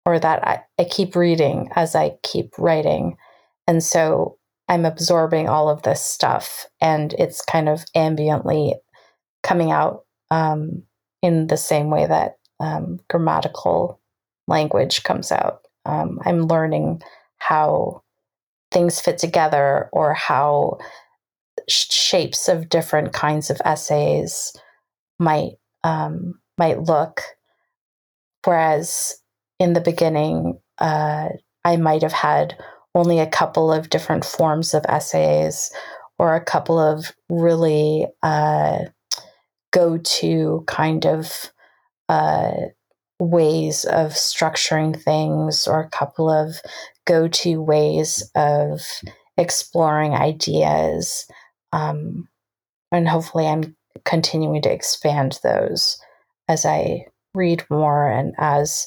or 0.05 0.19
that 0.19 0.47
I, 0.47 0.63
I 0.79 0.85
keep 0.85 1.15
reading 1.17 1.71
as 1.75 1.95
I 1.95 2.17
keep 2.23 2.51
writing, 2.59 3.17
and 3.67 3.83
so 3.83 4.39
I'm 4.69 4.85
absorbing 4.85 5.49
all 5.49 5.69
of 5.69 5.83
this 5.83 6.05
stuff, 6.05 6.67
and 6.81 7.15
it's 7.15 7.45
kind 7.45 7.69
of 7.69 7.85
ambiently 7.97 8.75
coming 9.43 9.71
out 9.71 10.05
um, 10.33 10.83
in 11.21 11.47
the 11.49 11.59
same 11.59 11.90
way 11.90 12.07
that 12.07 12.38
um, 12.59 12.99
grammatical 13.11 14.01
language 14.49 15.03
comes 15.03 15.31
out. 15.31 15.61
Um, 15.85 16.18
I'm 16.25 16.47
learning 16.47 17.03
how 17.37 18.03
things 18.71 18.99
fit 18.99 19.18
together 19.18 19.90
or 19.92 20.14
how 20.14 20.79
shapes 21.68 22.49
of 22.49 22.71
different 22.71 23.12
kinds 23.12 23.51
of 23.51 23.61
essays 23.64 24.55
might 25.18 25.53
um, 25.85 26.40
might 26.57 26.81
look. 26.81 27.21
Whereas 28.45 29.16
in 29.59 29.75
the 29.75 29.81
beginning, 29.81 30.59
uh, 30.79 31.29
I 31.64 31.77
might 31.77 32.03
have 32.03 32.12
had 32.12 32.57
only 32.95 33.18
a 33.18 33.27
couple 33.27 33.71
of 33.71 33.90
different 33.90 34.25
forms 34.25 34.73
of 34.73 34.87
essays 34.88 35.71
or 36.18 36.35
a 36.35 36.45
couple 36.45 36.79
of 36.79 37.12
really 37.29 38.07
uh, 38.23 38.85
go 39.73 39.99
to 39.99 40.65
kind 40.67 41.05
of 41.07 41.51
uh, 42.09 42.53
ways 43.19 43.85
of 43.85 44.13
structuring 44.13 45.01
things 45.01 45.67
or 45.67 45.81
a 45.81 45.91
couple 45.91 46.31
of 46.31 46.57
go 47.07 47.27
to 47.29 47.61
ways 47.61 48.31
of 48.37 48.81
exploring 49.37 50.15
ideas. 50.15 51.27
Um, 51.73 52.29
and 52.93 53.09
hopefully, 53.09 53.47
I'm 53.47 53.77
continuing 54.05 54.63
to 54.63 54.73
expand 54.73 55.39
those 55.43 55.99
as 56.49 56.67
I 56.67 57.07
read 57.35 57.65
more 57.71 58.09
and 58.09 58.35
as 58.39 58.87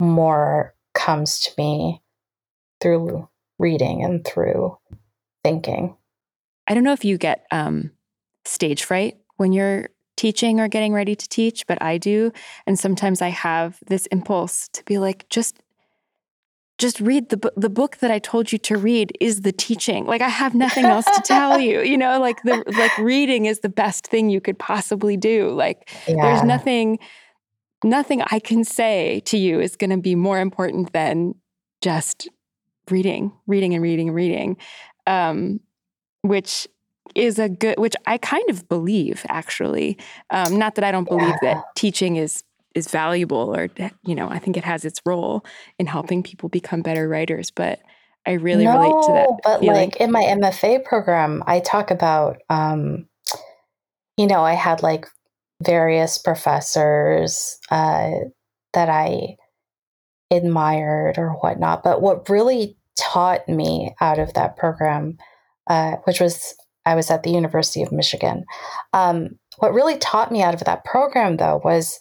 more 0.00 0.74
comes 0.94 1.40
to 1.40 1.50
me 1.56 2.02
through 2.80 3.28
reading 3.58 4.02
and 4.02 4.24
through 4.24 4.76
thinking. 5.44 5.96
I 6.66 6.74
don't 6.74 6.84
know 6.84 6.92
if 6.92 7.04
you 7.04 7.18
get 7.18 7.44
um, 7.50 7.92
stage 8.44 8.84
fright 8.84 9.18
when 9.36 9.52
you're 9.52 9.88
teaching 10.16 10.60
or 10.60 10.68
getting 10.68 10.92
ready 10.92 11.14
to 11.14 11.28
teach, 11.28 11.66
but 11.66 11.80
I 11.82 11.98
do. 11.98 12.32
And 12.66 12.78
sometimes 12.78 13.22
I 13.22 13.28
have 13.28 13.78
this 13.86 14.06
impulse 14.06 14.68
to 14.74 14.84
be 14.84 14.98
like, 14.98 15.28
just 15.28 15.60
just 16.76 16.98
read 17.00 17.28
the 17.28 17.36
book 17.36 17.54
the 17.56 17.70
book 17.70 17.98
that 17.98 18.10
I 18.10 18.18
told 18.18 18.50
you 18.50 18.58
to 18.58 18.76
read 18.76 19.16
is 19.20 19.42
the 19.42 19.52
teaching. 19.52 20.06
Like 20.06 20.22
I 20.22 20.28
have 20.28 20.54
nothing 20.54 20.84
else 20.84 21.04
to 21.04 21.22
tell 21.24 21.60
you. 21.60 21.82
You 21.82 21.96
know, 21.96 22.18
like 22.20 22.42
the 22.42 22.64
like 22.76 22.96
reading 22.98 23.46
is 23.46 23.60
the 23.60 23.68
best 23.68 24.06
thing 24.06 24.28
you 24.28 24.40
could 24.40 24.58
possibly 24.58 25.16
do. 25.16 25.50
Like 25.50 25.88
yeah. 26.08 26.22
there's 26.22 26.42
nothing 26.42 26.98
nothing 27.84 28.22
I 28.30 28.40
can 28.40 28.64
say 28.64 29.20
to 29.26 29.36
you 29.36 29.60
is 29.60 29.76
going 29.76 29.90
to 29.90 29.98
be 29.98 30.14
more 30.14 30.40
important 30.40 30.92
than 30.92 31.34
just 31.80 32.28
reading, 32.90 33.32
reading 33.46 33.74
and 33.74 33.82
reading 33.82 34.08
and 34.08 34.16
reading. 34.16 34.56
Um, 35.06 35.60
which 36.22 36.66
is 37.14 37.38
a 37.38 37.48
good, 37.48 37.78
which 37.78 37.94
I 38.06 38.18
kind 38.18 38.48
of 38.48 38.68
believe 38.68 39.24
actually. 39.28 39.98
Um, 40.30 40.58
not 40.58 40.74
that 40.76 40.84
I 40.84 40.90
don't 40.90 41.08
believe 41.08 41.34
yeah. 41.42 41.54
that 41.54 41.64
teaching 41.76 42.16
is 42.16 42.42
is 42.74 42.88
valuable 42.88 43.54
or 43.54 43.68
you 44.04 44.16
know 44.16 44.28
I 44.28 44.40
think 44.40 44.56
it 44.56 44.64
has 44.64 44.84
its 44.84 45.00
role 45.06 45.44
in 45.78 45.86
helping 45.86 46.22
people 46.22 46.48
become 46.48 46.82
better 46.82 47.08
writers, 47.08 47.50
but 47.50 47.80
I 48.26 48.32
really 48.32 48.64
no, 48.64 48.72
relate 48.72 49.06
to 49.06 49.12
that. 49.12 49.28
But 49.44 49.60
feeling. 49.60 49.76
like 49.76 49.96
in 49.96 50.10
my 50.10 50.22
MFA 50.22 50.84
program, 50.84 51.42
I 51.46 51.60
talk 51.60 51.90
about 51.90 52.38
um, 52.48 53.06
you 54.16 54.26
know, 54.26 54.42
I 54.42 54.54
had 54.54 54.82
like 54.82 55.06
various 55.62 56.18
professors 56.18 57.58
uh, 57.70 58.10
that 58.72 58.88
I 58.88 59.36
admired 60.30 61.18
or 61.18 61.30
whatnot. 61.30 61.82
But 61.82 62.00
what 62.00 62.28
really 62.28 62.76
taught 62.96 63.48
me 63.48 63.94
out 64.00 64.18
of 64.18 64.34
that 64.34 64.56
program, 64.56 65.18
uh, 65.68 65.96
which 66.04 66.20
was 66.20 66.54
I 66.86 66.94
was 66.94 67.10
at 67.10 67.22
the 67.22 67.30
University 67.30 67.82
of 67.82 67.92
Michigan, 67.92 68.44
um, 68.92 69.38
what 69.58 69.72
really 69.72 69.98
taught 69.98 70.32
me 70.32 70.42
out 70.42 70.54
of 70.54 70.64
that 70.64 70.84
program 70.84 71.36
though 71.36 71.60
was 71.64 71.98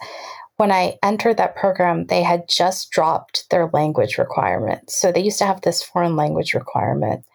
when 0.58 0.72
I 0.72 0.98
entered 1.04 1.38
that 1.38 1.56
program, 1.56 2.06
they 2.06 2.22
had 2.22 2.48
just 2.48 2.92
dropped 2.92 3.50
their 3.50 3.70
language 3.74 4.18
requirement. 4.18 4.90
So 4.90 5.12
they 5.12 5.24
used 5.24 5.40
to 5.40 5.46
have 5.46 5.62
this 5.62 5.82
foreign 5.82 6.16
language 6.16 6.54
requirement. 6.54 7.26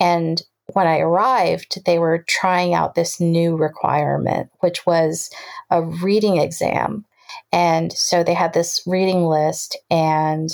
And 0.00 0.42
when 0.72 0.86
I 0.86 0.98
arrived, 0.98 1.84
they 1.84 1.98
were 1.98 2.24
trying 2.26 2.74
out 2.74 2.94
this 2.94 3.20
new 3.20 3.56
requirement, 3.56 4.50
which 4.60 4.86
was 4.86 5.30
a 5.70 5.82
reading 5.82 6.38
exam. 6.38 7.04
And 7.52 7.92
so 7.92 8.24
they 8.24 8.34
had 8.34 8.54
this 8.54 8.82
reading 8.86 9.24
list, 9.24 9.78
and 9.90 10.50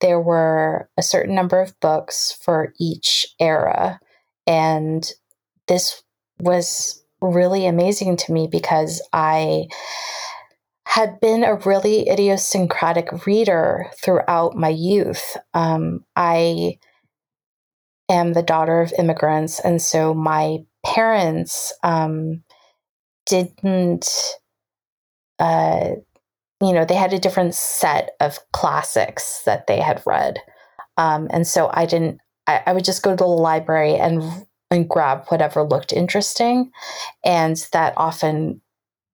there 0.00 0.20
were 0.20 0.88
a 0.96 1.02
certain 1.02 1.34
number 1.34 1.60
of 1.60 1.78
books 1.80 2.32
for 2.42 2.72
each 2.78 3.26
era. 3.40 4.00
And 4.46 5.10
this 5.68 6.02
was 6.38 7.02
really 7.20 7.66
amazing 7.66 8.16
to 8.16 8.32
me 8.32 8.48
because 8.50 9.02
I 9.12 9.66
had 10.86 11.18
been 11.20 11.42
a 11.42 11.56
really 11.56 12.08
idiosyncratic 12.08 13.26
reader 13.26 13.90
throughout 14.02 14.54
my 14.54 14.68
youth. 14.68 15.36
Um, 15.52 16.04
I 16.14 16.78
am 18.08 18.32
the 18.32 18.42
daughter 18.42 18.80
of 18.80 18.92
immigrants, 18.98 19.58
and 19.60 19.80
so 19.80 20.14
my 20.14 20.58
parents 20.84 21.72
um, 21.82 22.44
didn't, 23.26 24.08
uh, 25.38 25.90
you 26.60 26.72
know, 26.72 26.84
they 26.84 26.94
had 26.94 27.12
a 27.12 27.18
different 27.18 27.54
set 27.54 28.10
of 28.20 28.38
classics 28.52 29.42
that 29.46 29.66
they 29.66 29.80
had 29.80 30.02
read, 30.06 30.38
um, 30.96 31.28
and 31.30 31.46
so 31.46 31.70
I 31.72 31.86
didn't. 31.86 32.20
I, 32.46 32.62
I 32.66 32.72
would 32.72 32.84
just 32.84 33.02
go 33.02 33.10
to 33.10 33.16
the 33.16 33.26
library 33.26 33.96
and 33.96 34.46
and 34.70 34.88
grab 34.88 35.26
whatever 35.28 35.62
looked 35.62 35.92
interesting, 35.92 36.70
and 37.24 37.56
that 37.72 37.94
often 37.96 38.60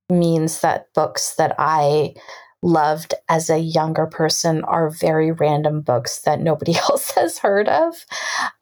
means 0.08 0.60
that 0.60 0.92
books 0.94 1.34
that 1.36 1.54
I 1.58 2.14
loved 2.62 3.14
as 3.28 3.48
a 3.48 3.58
younger 3.58 4.06
person 4.06 4.64
are 4.64 4.90
very 4.90 5.32
random 5.32 5.80
books 5.80 6.20
that 6.22 6.40
nobody 6.40 6.74
else 6.90 7.12
has 7.12 7.38
heard 7.38 7.68
of. 7.68 7.94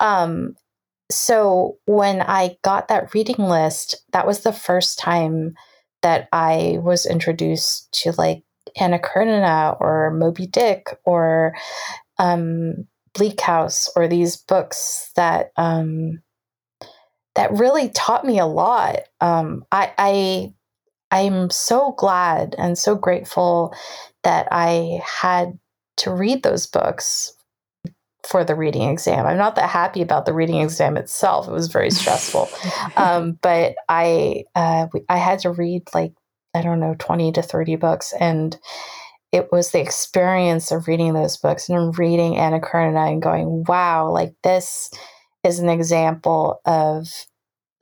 Um, 0.01 0.55
so 1.11 1.79
when 1.87 2.21
I 2.21 2.57
got 2.63 2.89
that 2.89 3.15
reading 3.15 3.39
list, 3.39 3.97
that 4.13 4.27
was 4.27 4.41
the 4.41 4.53
first 4.53 4.99
time 4.99 5.55
that 6.03 6.29
I 6.33 6.79
was 6.81 7.07
introduced 7.07 7.91
to 8.03 8.13
like 8.13 8.45
Anna 8.77 8.99
Karenina 8.99 9.77
or 9.81 10.13
Moby 10.13 10.47
Dick 10.47 10.89
or 11.05 11.55
um, 12.19 12.87
Bleak 13.15 13.41
House 13.41 13.91
or 13.97 14.07
these 14.07 14.37
books 14.37 15.11
that 15.17 15.51
um, 15.57 16.23
that 17.39 17.53
really 17.53 17.89
taught 17.91 18.25
me 18.25 18.41
a 18.41 18.47
lot. 18.47 18.97
Um, 19.21 19.65
I, 19.71 19.93
I 19.97 20.53
I'm 21.13 21.51
so 21.51 21.93
glad 21.93 22.57
and 22.59 22.77
so 22.77 22.97
grateful 22.97 23.73
that 24.25 24.49
I 24.51 25.01
had 25.07 25.57
to 25.99 26.13
read 26.13 26.43
those 26.43 26.67
books 26.67 27.33
for 28.27 28.43
the 28.43 28.57
reading 28.57 28.91
exam. 28.91 29.25
I'm 29.25 29.39
not 29.39 29.55
that 29.55 29.71
happy 29.71 30.03
about 30.03 30.27
the 30.27 30.35
reading 30.35 30.61
exam 30.61 30.97
itself. 30.97 31.47
It 31.47 31.53
was 31.53 31.69
very 31.69 31.93
stressful. 31.93 32.49
um, 32.97 33.39
but 33.41 33.77
I 33.89 34.43
uh, 34.57 34.89
I 35.09 35.19
had 35.19 35.39
to 35.41 35.53
read 35.53 35.85
like 35.95 36.15
I 36.55 36.63
don't 36.63 36.81
know 36.81 36.97
20 36.99 37.31
to 37.31 37.43
30 37.43 37.77
books 37.77 38.13
and 38.19 38.59
it 39.31 39.53
was 39.53 39.71
the 39.71 39.81
experience 39.81 40.73
of 40.73 40.89
reading 40.89 41.13
those 41.13 41.37
books 41.37 41.69
and 41.69 41.97
reading 41.97 42.37
Anna 42.37 42.59
Karenina 42.59 43.13
and 43.13 43.23
going, 43.23 43.63
wow, 43.69 44.11
like 44.11 44.35
this 44.43 44.91
is 45.45 45.59
an 45.59 45.69
example 45.69 46.61
of 46.65 47.09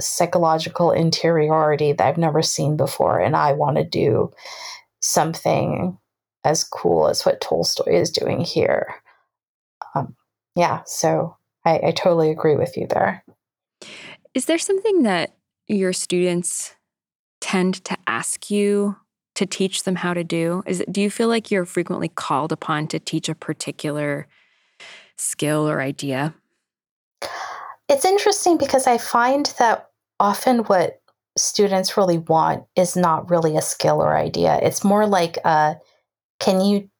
psychological 0.00 0.92
interiority 0.92 1.92
that 1.92 2.06
I've 2.06 2.18
never 2.18 2.42
seen 2.42 2.76
before. 2.76 3.18
And 3.18 3.34
I 3.34 3.52
want 3.52 3.76
to 3.76 3.84
do 3.84 4.32
something 5.00 5.98
as 6.44 6.64
cool 6.64 7.08
as 7.08 7.24
what 7.24 7.40
Tolstoy 7.40 7.94
is 7.94 8.10
doing 8.10 8.40
here. 8.40 8.94
Um, 9.94 10.14
yeah, 10.54 10.82
so 10.86 11.36
I, 11.64 11.80
I 11.86 11.90
totally 11.92 12.30
agree 12.30 12.56
with 12.56 12.76
you 12.76 12.86
there. 12.86 13.24
Is 14.34 14.44
there 14.44 14.58
something 14.58 15.02
that 15.02 15.34
your 15.66 15.92
students 15.92 16.74
tend 17.40 17.84
to 17.84 17.96
ask 18.06 18.50
you 18.50 18.96
to 19.34 19.46
teach 19.46 19.84
them 19.84 19.96
how 19.96 20.14
to 20.14 20.24
do? 20.24 20.62
Is 20.66 20.80
it, 20.80 20.92
do 20.92 21.00
you 21.00 21.10
feel 21.10 21.28
like 21.28 21.50
you're 21.50 21.64
frequently 21.64 22.08
called 22.08 22.52
upon 22.52 22.86
to 22.88 22.98
teach 22.98 23.28
a 23.28 23.34
particular 23.34 24.28
skill 25.16 25.68
or 25.68 25.80
idea? 25.80 26.34
It's 27.88 28.04
interesting 28.04 28.56
because 28.58 28.86
I 28.86 28.98
find 28.98 29.46
that 29.58 29.90
often 30.18 30.60
what 30.60 31.00
students 31.38 31.96
really 31.96 32.18
want 32.18 32.64
is 32.74 32.96
not 32.96 33.30
really 33.30 33.56
a 33.56 33.62
skill 33.62 34.02
or 34.02 34.16
idea. 34.16 34.58
It's 34.62 34.82
more 34.82 35.06
like, 35.06 35.38
uh, 35.44 35.74
can 36.40 36.60
you 36.60 36.90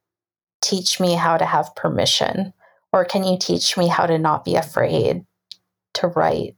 teach 0.63 1.01
me 1.01 1.15
how 1.15 1.37
to 1.37 1.45
have 1.45 1.75
permission? 1.75 2.53
Or 2.93 3.05
can 3.05 3.25
you 3.25 3.37
teach 3.39 3.77
me 3.77 3.89
how 3.89 4.07
to 4.07 4.19
not 4.19 4.45
be 4.45 4.55
afraid 4.55 5.25
to 5.95 6.09
write? 6.09 6.57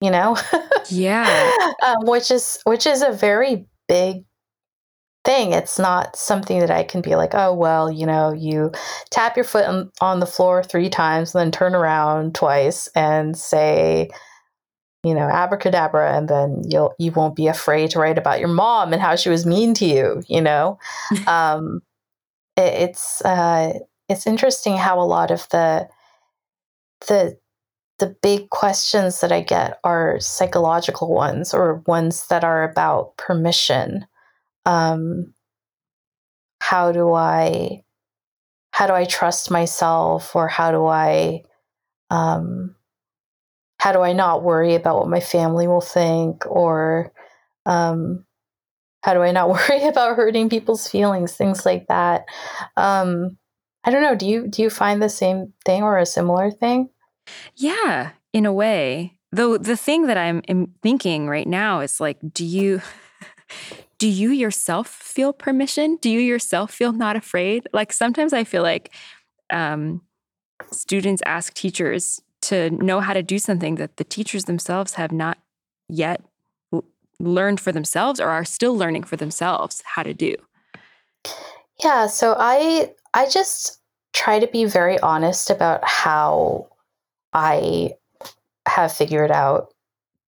You 0.00 0.10
know? 0.10 0.36
Yeah. 0.88 1.50
um, 1.84 2.06
which 2.06 2.30
is 2.30 2.60
which 2.62 2.86
is 2.86 3.02
a 3.02 3.10
very 3.10 3.66
big 3.88 4.24
thing. 5.26 5.52
It's 5.52 5.78
not 5.78 6.16
something 6.16 6.60
that 6.60 6.70
I 6.70 6.84
can 6.84 7.02
be 7.02 7.16
like, 7.16 7.34
oh, 7.34 7.52
well, 7.52 7.90
you 7.90 8.06
know, 8.06 8.32
you 8.32 8.72
tap 9.10 9.36
your 9.36 9.44
foot 9.44 9.90
on, 10.00 10.20
the 10.20 10.26
floor 10.26 10.62
three 10.62 10.88
times, 10.88 11.34
and 11.34 11.40
then 11.40 11.50
turn 11.50 11.74
around 11.74 12.34
twice 12.34 12.88
and 12.94 13.36
say, 13.36 14.08
you 15.02 15.14
know, 15.14 15.28
abracadabra, 15.28 16.16
and 16.16 16.28
then 16.28 16.62
you'll 16.64 16.94
you 16.98 17.10
won't 17.12 17.36
be 17.36 17.48
afraid 17.48 17.90
to 17.90 17.98
write 17.98 18.18
about 18.18 18.38
your 18.38 18.48
mom 18.48 18.92
and 18.92 19.02
how 19.02 19.16
she 19.16 19.28
was 19.28 19.44
mean 19.44 19.74
to 19.74 19.84
you. 19.84 20.22
You 20.28 20.40
know, 20.40 20.78
um, 21.26 21.82
it, 22.56 22.90
it's 22.90 23.20
uh, 23.24 23.74
it's 24.08 24.26
interesting 24.26 24.76
how 24.76 25.00
a 25.00 25.04
lot 25.04 25.30
of 25.30 25.48
the 25.50 25.88
the 27.08 27.36
the 27.98 28.16
big 28.22 28.50
questions 28.50 29.20
that 29.20 29.32
I 29.32 29.40
get 29.42 29.78
are 29.84 30.20
psychological 30.20 31.12
ones 31.12 31.52
or 31.52 31.82
ones 31.86 32.26
that 32.28 32.44
are 32.44 32.62
about 32.62 33.16
permission 33.16 34.06
um, 34.66 35.32
how 36.60 36.92
do 36.92 37.12
I 37.14 37.82
how 38.72 38.86
do 38.86 38.92
I 38.92 39.06
trust 39.06 39.50
myself 39.50 40.36
or 40.36 40.48
how 40.48 40.70
do 40.70 40.84
I 40.84 41.42
um, 42.10 42.74
how 43.78 43.92
do 43.92 44.00
I 44.00 44.12
not 44.12 44.42
worry 44.42 44.74
about 44.74 44.98
what 44.98 45.08
my 45.08 45.20
family 45.20 45.66
will 45.66 45.80
think 45.80 46.44
or 46.46 47.12
um, 47.64 48.26
how 49.02 49.14
do 49.14 49.22
I 49.22 49.32
not 49.32 49.48
worry 49.70 49.84
about 49.84 50.16
hurting 50.16 50.50
people's 50.50 50.88
feelings 50.88 51.32
things 51.32 51.64
like 51.64 51.86
that? 51.86 52.26
Um, 52.76 53.38
I 53.84 53.90
don't 53.90 54.02
know 54.02 54.16
do 54.16 54.26
you 54.26 54.48
do 54.48 54.62
you 54.62 54.70
find 54.70 55.00
the 55.00 55.08
same 55.08 55.52
thing 55.64 55.82
or 55.82 55.96
a 55.96 56.04
similar 56.04 56.50
thing? 56.50 56.90
Yeah 57.54 58.10
in 58.32 58.44
a 58.44 58.52
way. 58.52 59.14
Though 59.32 59.56
the 59.56 59.76
thing 59.76 60.06
that 60.06 60.18
I'm 60.18 60.42
thinking 60.82 61.28
right 61.28 61.46
now 61.46 61.80
is 61.80 62.00
like 62.00 62.18
do 62.34 62.44
you 62.44 62.82
do 63.98 64.08
you 64.08 64.30
yourself 64.30 64.88
feel 64.88 65.32
permission? 65.32 65.96
Do 65.96 66.10
you 66.10 66.20
yourself 66.20 66.70
feel 66.72 66.92
not 66.92 67.16
afraid? 67.16 67.68
Like 67.72 67.92
sometimes 67.92 68.32
I 68.32 68.44
feel 68.44 68.62
like 68.62 68.92
um, 69.50 70.02
students 70.70 71.22
ask 71.24 71.54
teachers 71.54 72.20
to 72.42 72.70
know 72.70 73.00
how 73.00 73.12
to 73.14 73.22
do 73.22 73.38
something 73.38 73.76
that 73.76 73.96
the 73.96 74.04
teachers 74.04 74.44
themselves 74.44 74.94
have 74.94 75.12
not 75.12 75.38
yet 75.88 76.22
l- 76.72 76.84
learned 77.18 77.60
for 77.60 77.72
themselves 77.72 78.20
or 78.20 78.28
are 78.28 78.44
still 78.44 78.76
learning 78.76 79.04
for 79.04 79.16
themselves 79.16 79.82
how 79.84 80.02
to 80.02 80.12
do. 80.12 80.34
Yeah, 81.82 82.06
so 82.06 82.36
I 82.38 82.92
I 83.14 83.28
just 83.28 83.80
try 84.12 84.38
to 84.38 84.46
be 84.46 84.64
very 84.64 84.98
honest 85.00 85.50
about 85.50 85.86
how 85.86 86.68
I 87.32 87.94
have 88.66 88.92
figured 88.92 89.30
out 89.30 89.72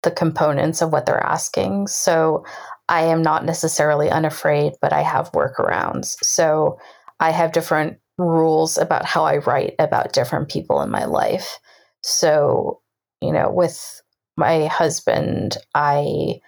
the 0.03 0.11
components 0.11 0.81
of 0.81 0.93
what 0.93 1.07
they're 1.07 1.25
asking. 1.25 1.89
So 1.89 2.45
I 2.89 3.03
am 3.03 3.23
not 3.23 3.45
necessarily 3.45 4.11
unafraid, 4.11 4.75
but 4.81 4.93
I 4.93 5.03
have 5.03 5.33
workarounds. 5.33 6.17
So 6.23 6.79
I 7.21 7.31
have 7.31 7.53
different 7.53 7.99
rules 8.17 8.79
about 8.79 9.05
how 9.05 9.25
I 9.25 9.39
write 9.39 9.75
about 9.79 10.13
different 10.13 10.49
people 10.49 10.81
in 10.83 10.91
my 10.91 11.05
life. 11.05 11.59
So, 12.03 12.81
you 13.21 13.33
know, 13.33 13.51
with 13.51 14.03
my 14.37 14.67
husband, 14.67 15.57
I 15.75 16.41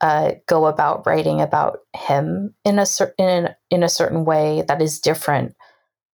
uh, 0.00 0.32
go 0.46 0.66
about 0.66 1.06
writing 1.06 1.40
about 1.40 1.80
him 1.96 2.54
in 2.64 2.78
a 2.78 2.86
certain 2.86 3.48
in, 3.70 3.82
a 3.82 3.88
certain 3.88 4.24
way 4.24 4.62
that 4.68 4.80
is 4.80 5.00
different 5.00 5.54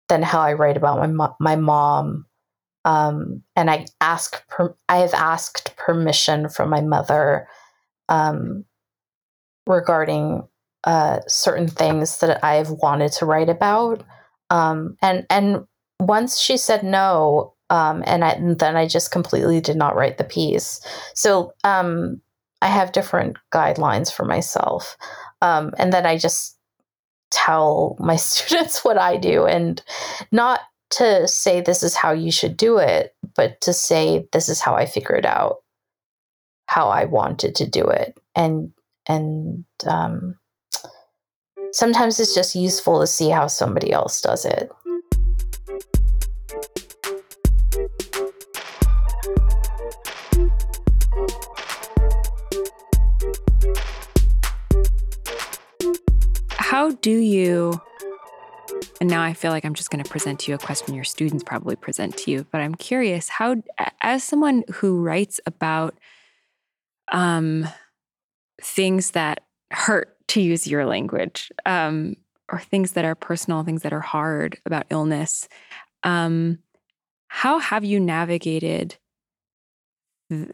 than 0.09 0.21
how 0.21 0.41
I 0.41 0.53
write 0.53 0.75
about 0.77 0.97
my 0.99 1.07
mo- 1.07 1.35
my 1.39 1.55
mom. 1.55 2.25
Um, 2.83 3.43
and 3.55 3.69
I 3.69 3.85
ask 4.01 4.45
per- 4.49 4.75
I 4.89 4.97
have 4.97 5.13
asked 5.13 5.75
permission 5.77 6.49
from 6.49 6.69
my 6.69 6.81
mother 6.81 7.47
um, 8.09 8.65
regarding 9.67 10.47
uh, 10.83 11.19
certain 11.27 11.67
things 11.67 12.19
that 12.19 12.43
I've 12.43 12.69
wanted 12.69 13.11
to 13.13 13.25
write 13.25 13.49
about. 13.49 14.03
Um, 14.49 14.97
and 15.01 15.25
and 15.29 15.65
once 15.99 16.39
she 16.39 16.57
said 16.57 16.83
no, 16.83 17.53
um, 17.69 18.03
and, 18.07 18.23
I, 18.23 18.31
and 18.31 18.57
then 18.57 18.75
I 18.75 18.87
just 18.87 19.11
completely 19.11 19.61
did 19.61 19.77
not 19.77 19.95
write 19.95 20.17
the 20.17 20.23
piece. 20.23 20.81
So 21.13 21.53
um, 21.63 22.21
I 22.61 22.67
have 22.67 22.91
different 22.91 23.37
guidelines 23.53 24.11
for 24.11 24.25
myself, 24.25 24.97
um, 25.41 25.73
and 25.77 25.93
then 25.93 26.05
I 26.05 26.17
just 26.17 26.57
tell 27.31 27.95
my 27.99 28.15
students 28.15 28.83
what 28.83 28.97
I 28.97 29.17
do, 29.17 29.45
and 29.45 29.81
not 30.31 30.61
to 30.91 31.27
say 31.27 31.61
this 31.61 31.83
is 31.83 31.95
how 31.95 32.11
you 32.11 32.31
should 32.31 32.57
do 32.57 32.77
it, 32.77 33.13
but 33.35 33.61
to 33.61 33.73
say 33.73 34.27
this 34.31 34.49
is 34.49 34.59
how 34.59 34.73
I 34.75 34.87
figured 34.87 35.25
out 35.25 35.57
how 36.65 36.87
I 36.87 37.05
wanted 37.05 37.55
to 37.55 37.67
do 37.67 37.83
it, 37.85 38.17
and 38.35 38.71
and 39.09 39.65
um, 39.87 40.35
sometimes 41.71 42.19
it's 42.19 42.35
just 42.35 42.55
useful 42.55 43.01
to 43.01 43.07
see 43.07 43.29
how 43.29 43.47
somebody 43.47 43.91
else 43.91 44.21
does 44.21 44.45
it. 44.45 44.71
How 56.51 56.91
do 56.91 57.11
you 57.11 57.81
and 59.01 59.09
now 59.09 59.23
I 59.23 59.33
feel 59.33 59.51
like 59.51 59.65
I'm 59.65 59.73
just 59.73 59.89
going 59.89 60.03
to 60.03 60.09
present 60.09 60.41
to 60.41 60.51
you 60.51 60.55
a 60.55 60.57
question 60.59 60.93
your 60.93 61.05
students 61.05 61.43
probably 61.43 61.75
present 61.77 62.17
to 62.17 62.31
you, 62.31 62.45
but 62.51 62.61
I'm 62.61 62.75
curious 62.75 63.29
how 63.29 63.55
as 64.01 64.23
someone 64.23 64.63
who 64.71 65.01
writes 65.01 65.39
about 65.45 65.97
um 67.11 67.67
things 68.61 69.11
that 69.11 69.41
hurt 69.71 70.15
to 70.29 70.41
use 70.41 70.67
your 70.67 70.85
language 70.85 71.51
um 71.65 72.15
or 72.51 72.59
things 72.59 72.93
that 72.93 73.05
are 73.05 73.13
personal, 73.13 73.63
things 73.63 73.83
that 73.83 73.93
are 73.93 73.99
hard 73.99 74.57
about 74.65 74.85
illness. 74.89 75.47
Um 76.03 76.59
how 77.27 77.59
have 77.59 77.85
you 77.85 77.99
navigated 77.99 78.97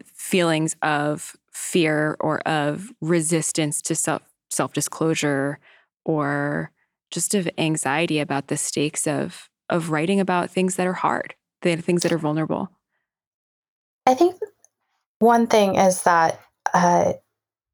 feelings 0.05 0.75
of 0.81 1.35
fear 1.51 2.17
or 2.19 2.39
of 2.47 2.91
resistance 3.01 3.81
to 3.81 3.95
self 3.95 4.21
self 4.49 4.73
disclosure 4.73 5.59
or 6.03 6.71
just 7.11 7.33
of 7.33 7.49
anxiety 7.57 8.19
about 8.19 8.47
the 8.47 8.57
stakes 8.57 9.07
of 9.07 9.49
of 9.69 9.89
writing 9.89 10.19
about 10.19 10.51
things 10.51 10.75
that 10.75 10.87
are 10.87 10.93
hard, 10.93 11.33
the 11.61 11.75
things 11.77 12.03
that 12.03 12.11
are 12.11 12.17
vulnerable? 12.17 12.69
I 14.05 14.13
think 14.13 14.35
one 15.19 15.47
thing 15.47 15.75
is 15.75 16.03
that 16.03 16.39
uh, 16.73 17.13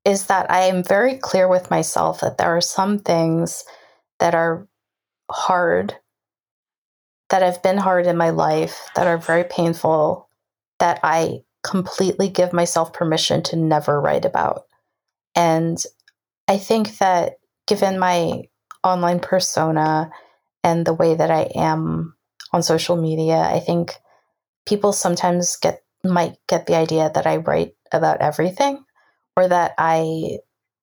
is 0.05 0.27
that 0.27 0.49
I 0.49 0.61
am 0.61 0.83
very 0.83 1.17
clear 1.17 1.47
with 1.47 1.69
myself 1.69 2.21
that 2.21 2.37
there 2.37 2.55
are 2.55 2.61
some 2.61 2.99
things 2.99 3.63
that 4.19 4.33
are 4.33 4.67
hard, 5.29 5.95
that 7.29 7.41
have 7.41 7.61
been 7.61 7.77
hard 7.77 8.07
in 8.07 8.17
my 8.17 8.31
life, 8.31 8.89
that 8.95 9.07
are 9.07 9.17
very 9.17 9.43
painful, 9.43 10.27
that 10.79 10.99
I 11.03 11.43
completely 11.63 12.29
give 12.29 12.53
myself 12.53 12.93
permission 12.93 13.43
to 13.43 13.55
never 13.55 14.01
write 14.01 14.25
about. 14.25 14.63
And 15.35 15.81
I 16.47 16.57
think 16.57 16.97
that 16.97 17.33
given 17.67 17.99
my 17.99 18.43
online 18.83 19.19
persona 19.19 20.11
and 20.63 20.85
the 20.85 20.93
way 20.93 21.15
that 21.15 21.29
I 21.29 21.49
am 21.55 22.15
on 22.51 22.63
social 22.63 22.97
media, 22.97 23.37
I 23.37 23.59
think 23.59 23.95
people 24.65 24.93
sometimes 24.93 25.55
get 25.57 25.83
might 26.03 26.37
get 26.47 26.65
the 26.65 26.75
idea 26.75 27.11
that 27.13 27.27
I 27.27 27.37
write 27.37 27.75
about 27.91 28.21
everything 28.21 28.83
or 29.35 29.47
that 29.47 29.73
I 29.77 30.39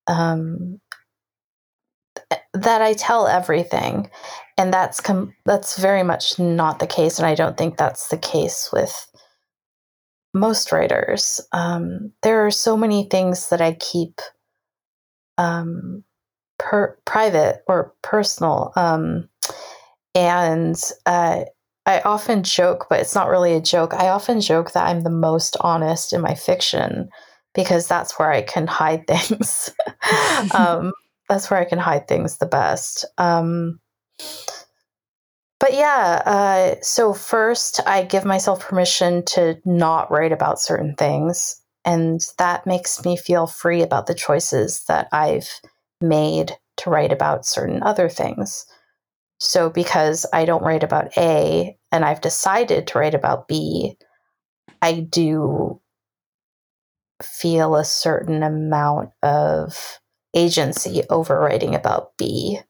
um, 0.07 0.81
that 2.55 2.83
I 2.83 2.95
tell 2.95 3.27
everything, 3.27 4.11
and 4.57 4.73
that's 4.73 5.01
com- 5.01 5.35
that's 5.45 5.79
very 5.79 6.03
much 6.03 6.39
not 6.39 6.79
the 6.79 6.87
case, 6.87 7.19
and 7.19 7.27
I 7.27 7.35
don't 7.35 7.57
think 7.57 7.77
that's 7.77 8.09
the 8.09 8.19
case 8.19 8.71
with 8.73 9.07
most 10.35 10.73
writers. 10.73 11.41
Um, 11.53 12.13
there 12.23 12.47
are 12.47 12.51
so 12.51 12.77
many 12.77 13.05
things 13.05 13.49
that 13.49 13.61
I 13.61 13.75
keep 13.75 14.21
um, 15.37 16.05
per- 16.59 16.99
private 17.05 17.63
or 17.67 17.95
personal. 18.03 18.73
Um, 18.77 19.29
and 20.15 20.81
uh, 21.07 21.45
I 21.87 22.01
often 22.01 22.43
joke, 22.43 22.87
but 22.91 23.01
it's 23.01 23.15
not 23.15 23.29
really 23.29 23.55
a 23.55 23.61
joke. 23.61 23.95
I 23.95 24.09
often 24.09 24.41
joke 24.41 24.73
that 24.73 24.87
I'm 24.87 25.03
the 25.03 25.11
most 25.11 25.57
honest 25.61 26.13
in 26.13 26.21
my 26.21 26.35
fiction 26.35 27.09
because 27.59 27.89
that's 27.89 28.21
where 28.21 28.31
I 28.31 28.43
can 28.43 28.69
hide 28.69 29.09
things. 29.09 29.75
um, 30.55 30.93
that's 31.29 31.51
where 31.51 31.59
I 31.59 31.65
can 31.65 31.81
hide 31.81 32.07
things 32.07 32.39
the 32.39 32.47
best. 32.47 33.05
Um, 33.19 33.81
but 35.59 35.73
yeah, 35.75 36.23
uh, 36.25 36.75
so 36.83 37.13
first 37.13 37.81
I 37.85 38.05
give 38.05 38.25
myself 38.25 38.61
permission 38.61 39.25
to 39.31 39.59
not 39.65 40.09
write 40.09 40.31
about 40.31 40.61
certain 40.61 40.95
things. 40.95 41.61
And 41.85 42.21
that 42.39 42.65
makes 42.65 43.05
me 43.05 43.17
feel 43.17 43.49
free 43.49 43.83
about 43.83 44.07
the 44.07 44.15
choices 44.15 44.85
that 44.85 45.09
I've 45.11 45.49
made 46.01 46.53
to 46.77 46.91
write 46.91 47.11
about 47.11 47.45
certain 47.45 47.83
other 47.83 48.09
things. 48.09 48.67
So, 49.41 49.69
because 49.69 50.27
I 50.33 50.45
don't 50.45 50.63
write 50.63 50.85
about 50.85 51.11
A 51.19 51.77
and 51.91 52.05
I've 52.05 52.21
decided 52.21 52.87
to 52.87 52.99
write 53.01 53.15
about 53.15 53.49
B, 53.49 53.97
I 54.81 55.01
do 55.01 55.81
feel 57.23 57.75
a 57.75 57.85
certain 57.85 58.43
amount 58.43 59.11
of 59.23 59.99
agency 60.35 61.03
over 61.11 61.39
writing 61.39 61.75
about 61.75 62.17
B. 62.17 62.61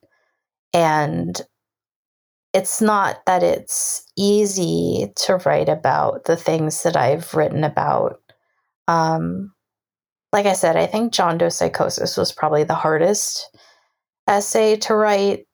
And 0.73 1.39
it's 2.53 2.81
not 2.81 3.25
that 3.25 3.43
it's 3.43 4.05
easy 4.17 5.11
to 5.15 5.37
write 5.45 5.69
about 5.69 6.25
the 6.25 6.35
things 6.35 6.83
that 6.83 6.97
I've 6.97 7.33
written 7.33 7.63
about. 7.63 8.21
Um, 8.87 9.53
like 10.31 10.45
I 10.45 10.53
said, 10.53 10.75
I 10.75 10.87
think 10.87 11.13
John 11.13 11.37
Doe 11.37 11.49
psychosis 11.49 12.17
was 12.17 12.31
probably 12.31 12.63
the 12.63 12.75
hardest 12.75 13.55
essay 14.27 14.77
to 14.77 14.95
write, 14.95 15.47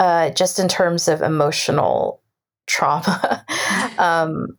uh, 0.00 0.30
just 0.30 0.58
in 0.58 0.68
terms 0.68 1.08
of 1.08 1.22
emotional 1.22 2.22
trauma. 2.66 3.44
um, 3.98 4.58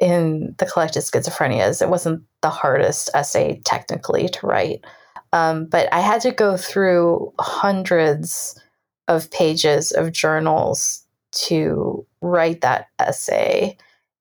in 0.00 0.54
the 0.58 0.66
collected 0.66 1.00
schizophrenias, 1.02 1.82
it 1.82 1.90
wasn't 1.90 2.22
the 2.42 2.50
hardest 2.50 3.10
essay 3.14 3.60
technically 3.64 4.28
to 4.28 4.46
write. 4.46 4.84
Um, 5.32 5.66
but 5.66 5.92
I 5.92 6.00
had 6.00 6.20
to 6.22 6.30
go 6.30 6.56
through 6.56 7.32
hundreds 7.38 8.60
of 9.08 9.30
pages 9.30 9.92
of 9.92 10.12
journals 10.12 11.04
to 11.32 12.06
write 12.20 12.60
that 12.60 12.86
essay. 12.98 13.76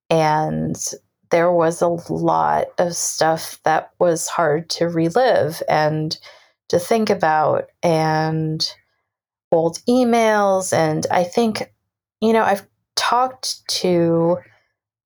And 0.10 0.76
there 1.30 1.52
was 1.52 1.82
a 1.82 1.88
lot 1.88 2.65
of 2.78 2.95
stuff 2.95 3.60
that 3.63 3.91
was 3.99 4.28
hard 4.28 4.69
to 4.71 4.88
relive 4.88 5.63
and 5.69 6.17
to 6.69 6.80
think 6.80 7.10
about 7.10 7.69
and 7.82 8.73
old 9.52 9.78
emails. 9.88 10.73
And 10.73 11.06
I 11.12 11.23
think, 11.23 11.71
you 12.21 12.34
know, 12.34 12.43
I've 12.43 12.67
talked 12.95 13.67
to 13.80 14.38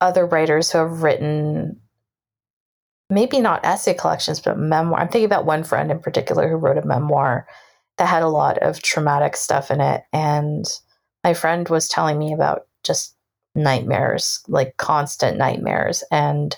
other 0.01 0.25
writers 0.25 0.71
who 0.71 0.79
have 0.79 1.03
written 1.03 1.79
maybe 3.09 3.39
not 3.39 3.65
essay 3.65 3.93
collections, 3.93 4.39
but 4.39 4.57
memoir. 4.57 4.99
I'm 4.99 5.07
thinking 5.07 5.25
about 5.25 5.45
one 5.45 5.63
friend 5.63 5.91
in 5.91 5.99
particular 5.99 6.49
who 6.49 6.57
wrote 6.57 6.77
a 6.77 6.85
memoir 6.85 7.47
that 7.97 8.07
had 8.07 8.21
a 8.21 8.29
lot 8.29 8.57
of 8.59 8.81
traumatic 8.81 9.35
stuff 9.37 9.71
in 9.71 9.81
it. 9.81 10.03
And 10.11 10.65
my 11.23 11.33
friend 11.33 11.67
was 11.69 11.87
telling 11.87 12.19
me 12.19 12.33
about 12.33 12.67
just 12.83 13.15
nightmares, 13.55 14.41
like 14.47 14.77
constant 14.77 15.37
nightmares 15.37 16.03
and 16.11 16.55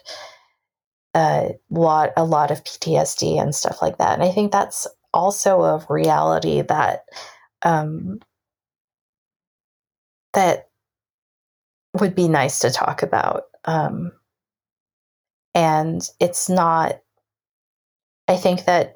a 1.15 1.56
lot 1.69 2.12
a 2.17 2.23
lot 2.23 2.52
of 2.52 2.63
PTSD 2.63 3.41
and 3.41 3.56
stuff 3.56 3.82
like 3.82 3.97
that. 3.97 4.13
And 4.13 4.23
I 4.23 4.32
think 4.32 4.52
that's 4.52 4.86
also 5.13 5.62
a 5.62 5.85
reality 5.90 6.62
that 6.62 7.06
um, 7.63 8.19
that 10.33 10.68
would 12.00 12.15
be 12.15 12.27
nice 12.27 12.60
to 12.60 12.71
talk 12.71 13.04
about. 13.04 13.43
Um, 13.65 14.12
and 15.54 16.02
it's 16.19 16.50
not 16.50 17.00
I 18.29 18.37
think 18.37 18.65
that 18.65 18.93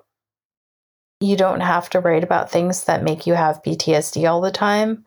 you 1.20 1.36
don't 1.36 1.62
have 1.62 1.90
to 1.90 2.00
write 2.00 2.24
about 2.24 2.52
things 2.52 2.84
that 2.84 3.04
make 3.04 3.26
you 3.26 3.34
have 3.34 3.64
PTSD 3.64 4.30
all 4.30 4.42
the 4.42 4.52
time 4.52 5.06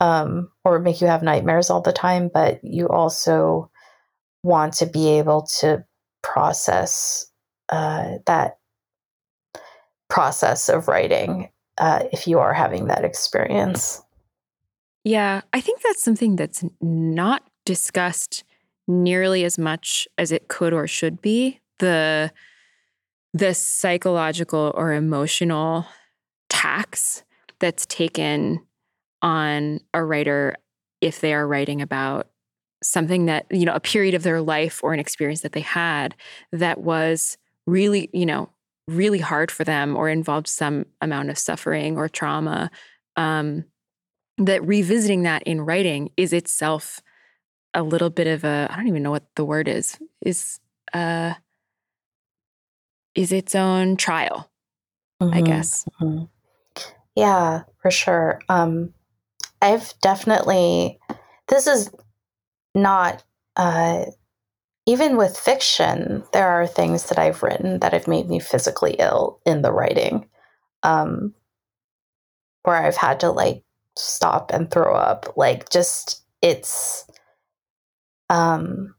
um, 0.00 0.50
or 0.64 0.78
make 0.78 1.02
you 1.02 1.06
have 1.06 1.22
nightmares 1.22 1.68
all 1.68 1.82
the 1.82 1.92
time, 1.92 2.30
but 2.32 2.60
you 2.64 2.88
also 2.88 3.70
want 4.42 4.72
to 4.74 4.86
be 4.86 5.18
able 5.18 5.42
to 5.60 5.84
process 6.22 7.26
uh, 7.68 8.14
that 8.24 8.58
process 10.08 10.70
of 10.70 10.88
writing 10.88 11.50
uh, 11.76 12.04
if 12.10 12.26
you 12.26 12.38
are 12.38 12.54
having 12.54 12.86
that 12.86 13.04
experience. 13.04 14.00
Yeah, 15.04 15.42
I 15.52 15.60
think 15.60 15.80
that's 15.82 16.02
something 16.02 16.36
that's 16.36 16.64
not 16.80 17.42
discussed 17.64 18.44
nearly 18.86 19.44
as 19.44 19.58
much 19.58 20.08
as 20.16 20.32
it 20.32 20.48
could 20.48 20.72
or 20.72 20.86
should 20.86 21.20
be. 21.20 21.60
The 21.78 22.32
the 23.34 23.54
psychological 23.54 24.72
or 24.74 24.92
emotional 24.92 25.86
tax 26.48 27.24
that's 27.60 27.86
taken 27.86 28.60
on 29.22 29.80
a 29.94 30.02
writer 30.04 30.56
if 31.00 31.20
they 31.20 31.34
are 31.34 31.46
writing 31.46 31.82
about 31.82 32.28
something 32.82 33.26
that, 33.26 33.46
you 33.50 33.66
know, 33.66 33.74
a 33.74 33.80
period 33.80 34.14
of 34.14 34.22
their 34.22 34.40
life 34.40 34.80
or 34.82 34.94
an 34.94 35.00
experience 35.00 35.42
that 35.42 35.52
they 35.52 35.60
had 35.60 36.14
that 36.52 36.80
was 36.80 37.38
really, 37.66 38.08
you 38.12 38.26
know, 38.26 38.50
really 38.88 39.18
hard 39.18 39.50
for 39.50 39.64
them 39.64 39.96
or 39.96 40.08
involved 40.08 40.48
some 40.48 40.86
amount 41.02 41.30
of 41.30 41.38
suffering 41.38 41.96
or 41.96 42.08
trauma. 42.08 42.70
Um, 43.16 43.64
that 44.38 44.64
revisiting 44.66 45.22
that 45.24 45.42
in 45.44 45.60
writing 45.60 46.10
is 46.16 46.32
itself 46.32 47.02
a 47.74 47.82
little 47.82 48.10
bit 48.10 48.26
of 48.26 48.44
a 48.44 48.68
I 48.70 48.76
don't 48.76 48.88
even 48.88 49.02
know 49.02 49.10
what 49.10 49.26
the 49.34 49.44
word 49.44 49.68
is 49.68 49.98
is 50.20 50.60
uh 50.94 51.34
is 53.14 53.32
its 53.32 53.54
own 53.54 53.96
trial, 53.96 54.50
mm-hmm, 55.20 55.34
I 55.34 55.40
guess. 55.42 55.84
Mm-hmm. 56.00 56.24
Yeah, 57.14 57.62
for 57.82 57.90
sure. 57.90 58.40
Um 58.48 58.94
I've 59.60 59.92
definitely 60.00 60.98
this 61.48 61.66
is 61.66 61.90
not 62.74 63.24
uh 63.56 64.06
even 64.86 65.18
with 65.18 65.36
fiction, 65.36 66.24
there 66.32 66.48
are 66.48 66.66
things 66.66 67.10
that 67.10 67.18
I've 67.18 67.42
written 67.42 67.80
that 67.80 67.92
have 67.92 68.08
made 68.08 68.28
me 68.28 68.40
physically 68.40 68.96
ill 68.98 69.40
in 69.44 69.62
the 69.62 69.72
writing. 69.72 70.28
Um 70.82 71.34
where 72.62 72.76
I've 72.76 72.96
had 72.96 73.20
to 73.20 73.30
like 73.30 73.62
stop 73.98 74.50
and 74.52 74.70
throw 74.70 74.94
up. 74.94 75.34
Like 75.36 75.70
just 75.70 76.22
it's 76.42 77.06
um 78.30 78.94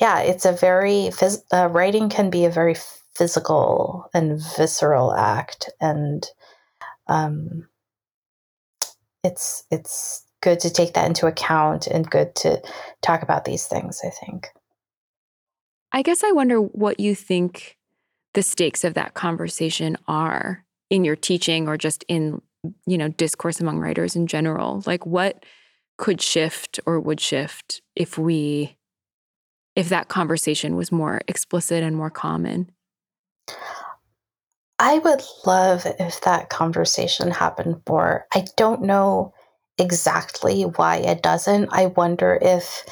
yeah, 0.00 0.20
it's 0.20 0.44
a 0.44 0.52
very 0.52 1.10
phys- 1.12 1.44
uh, 1.52 1.68
writing 1.68 2.08
can 2.08 2.30
be 2.30 2.44
a 2.44 2.50
very 2.50 2.74
physical 3.14 4.08
and 4.12 4.42
visceral 4.56 5.14
act 5.14 5.70
and 5.80 6.26
um 7.06 7.68
it's 9.22 9.64
it's 9.70 10.24
good 10.42 10.60
to 10.60 10.70
take 10.70 10.92
that 10.92 11.06
into 11.06 11.26
account 11.26 11.86
and 11.86 12.10
good 12.10 12.34
to 12.36 12.60
talk 13.02 13.22
about 13.22 13.46
these 13.46 13.66
things, 13.66 14.00
I 14.04 14.10
think. 14.10 14.48
I 15.90 16.02
guess 16.02 16.22
I 16.22 16.32
wonder 16.32 16.58
what 16.58 17.00
you 17.00 17.14
think 17.14 17.78
the 18.34 18.42
stakes 18.42 18.84
of 18.84 18.94
that 18.94 19.14
conversation 19.14 19.96
are 20.06 20.64
in 20.90 21.04
your 21.04 21.16
teaching 21.16 21.66
or 21.66 21.78
just 21.78 22.04
in 22.08 22.42
you 22.86 22.98
know 22.98 23.08
discourse 23.08 23.60
among 23.60 23.78
writers 23.78 24.16
in 24.16 24.26
general 24.26 24.82
like 24.86 25.04
what 25.06 25.44
could 25.96 26.20
shift 26.20 26.80
or 26.86 26.98
would 26.98 27.20
shift 27.20 27.82
if 27.94 28.18
we 28.18 28.76
if 29.76 29.88
that 29.88 30.08
conversation 30.08 30.76
was 30.76 30.92
more 30.92 31.20
explicit 31.26 31.82
and 31.82 31.96
more 31.96 32.10
common? 32.10 32.70
I 34.78 34.98
would 34.98 35.22
love 35.46 35.86
if 35.98 36.20
that 36.22 36.48
conversation 36.48 37.30
happened 37.30 37.80
more. 37.88 38.26
I 38.32 38.46
don't 38.56 38.82
know 38.82 39.32
exactly 39.78 40.62
why 40.62 40.96
it 40.96 41.22
doesn't. 41.22 41.68
I 41.70 41.86
wonder 41.86 42.38
if 42.40 42.84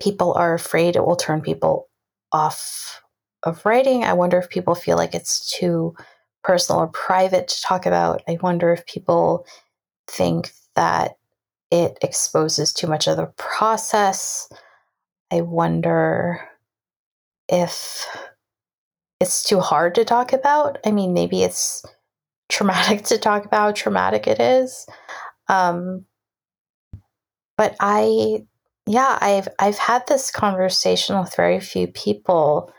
people 0.00 0.32
are 0.34 0.54
afraid 0.54 0.96
it 0.96 1.04
will 1.04 1.16
turn 1.16 1.40
people 1.40 1.88
off 2.32 3.00
of 3.42 3.64
writing. 3.64 4.04
I 4.04 4.12
wonder 4.12 4.38
if 4.38 4.48
people 4.48 4.74
feel 4.74 4.96
like 4.96 5.14
it's 5.14 5.50
too 5.56 5.94
personal 6.42 6.80
or 6.82 6.88
private 6.88 7.48
to 7.48 7.62
talk 7.62 7.86
about. 7.86 8.22
I 8.28 8.38
wonder 8.42 8.72
if 8.72 8.86
people 8.86 9.46
think 10.08 10.52
that 10.74 11.12
it 11.70 11.98
exposes 12.02 12.72
too 12.72 12.86
much 12.86 13.06
of 13.06 13.16
the 13.16 13.26
process. 13.36 14.48
I 15.32 15.42
wonder 15.42 16.48
if 17.48 18.06
it's 19.20 19.44
too 19.44 19.60
hard 19.60 19.94
to 19.96 20.04
talk 20.04 20.32
about. 20.32 20.78
I 20.84 20.90
mean, 20.90 21.12
maybe 21.12 21.42
it's 21.42 21.84
traumatic 22.48 23.04
to 23.06 23.18
talk 23.18 23.44
about 23.44 23.58
how 23.58 23.72
traumatic 23.72 24.26
it 24.26 24.40
is. 24.40 24.86
Um, 25.48 26.06
but 27.56 27.76
I, 27.78 28.46
yeah, 28.86 29.18
I've 29.20 29.48
I've 29.58 29.78
had 29.78 30.06
this 30.06 30.30
conversation 30.30 31.18
with 31.18 31.36
very 31.36 31.60
few 31.60 31.86
people, 31.88 32.72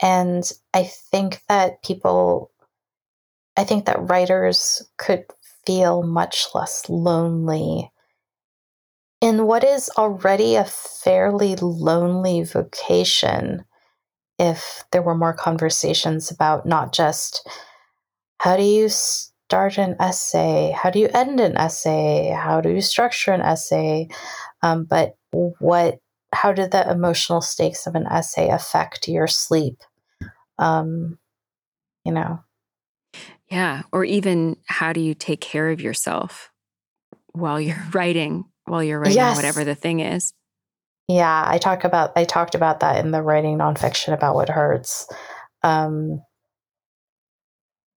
and 0.00 0.50
I 0.72 0.84
think 0.84 1.42
that 1.48 1.82
people 1.82 2.49
I 3.56 3.64
think 3.64 3.86
that 3.86 4.08
writers 4.08 4.82
could 4.96 5.24
feel 5.66 6.02
much 6.02 6.48
less 6.54 6.88
lonely 6.88 7.90
in 9.20 9.46
what 9.46 9.64
is 9.64 9.90
already 9.98 10.56
a 10.56 10.64
fairly 10.64 11.56
lonely 11.56 12.42
vocation 12.42 13.64
if 14.38 14.84
there 14.92 15.02
were 15.02 15.14
more 15.14 15.34
conversations 15.34 16.30
about 16.30 16.64
not 16.64 16.92
just 16.92 17.46
how 18.38 18.56
do 18.56 18.62
you 18.62 18.88
start 18.88 19.76
an 19.76 19.96
essay, 20.00 20.74
how 20.74 20.88
do 20.88 20.98
you 20.98 21.08
end 21.12 21.40
an 21.40 21.58
essay, 21.58 22.30
how 22.30 22.62
do 22.62 22.70
you 22.70 22.80
structure 22.80 23.32
an 23.32 23.42
essay, 23.42 24.08
um, 24.62 24.84
but 24.84 25.16
what, 25.30 25.98
how 26.32 26.52
did 26.52 26.70
the 26.70 26.90
emotional 26.90 27.42
stakes 27.42 27.86
of 27.86 27.94
an 27.94 28.06
essay 28.06 28.48
affect 28.48 29.08
your 29.08 29.26
sleep? 29.26 29.82
Um, 30.58 31.18
you 32.04 32.12
know, 32.12 32.42
yeah. 33.50 33.82
Or 33.92 34.04
even 34.04 34.56
how 34.66 34.92
do 34.92 35.00
you 35.00 35.14
take 35.14 35.40
care 35.40 35.70
of 35.70 35.80
yourself 35.80 36.50
while 37.32 37.60
you're 37.60 37.82
writing, 37.92 38.44
while 38.64 38.82
you're 38.82 39.00
writing 39.00 39.16
yes. 39.16 39.36
whatever 39.36 39.64
the 39.64 39.74
thing 39.74 40.00
is? 40.00 40.32
Yeah, 41.08 41.44
I 41.44 41.58
talk 41.58 41.82
about 41.82 42.12
I 42.16 42.24
talked 42.24 42.54
about 42.54 42.80
that 42.80 43.04
in 43.04 43.10
the 43.10 43.20
writing 43.20 43.58
nonfiction 43.58 44.12
about 44.14 44.36
what 44.36 44.48
hurts 44.48 45.08
um, 45.64 46.22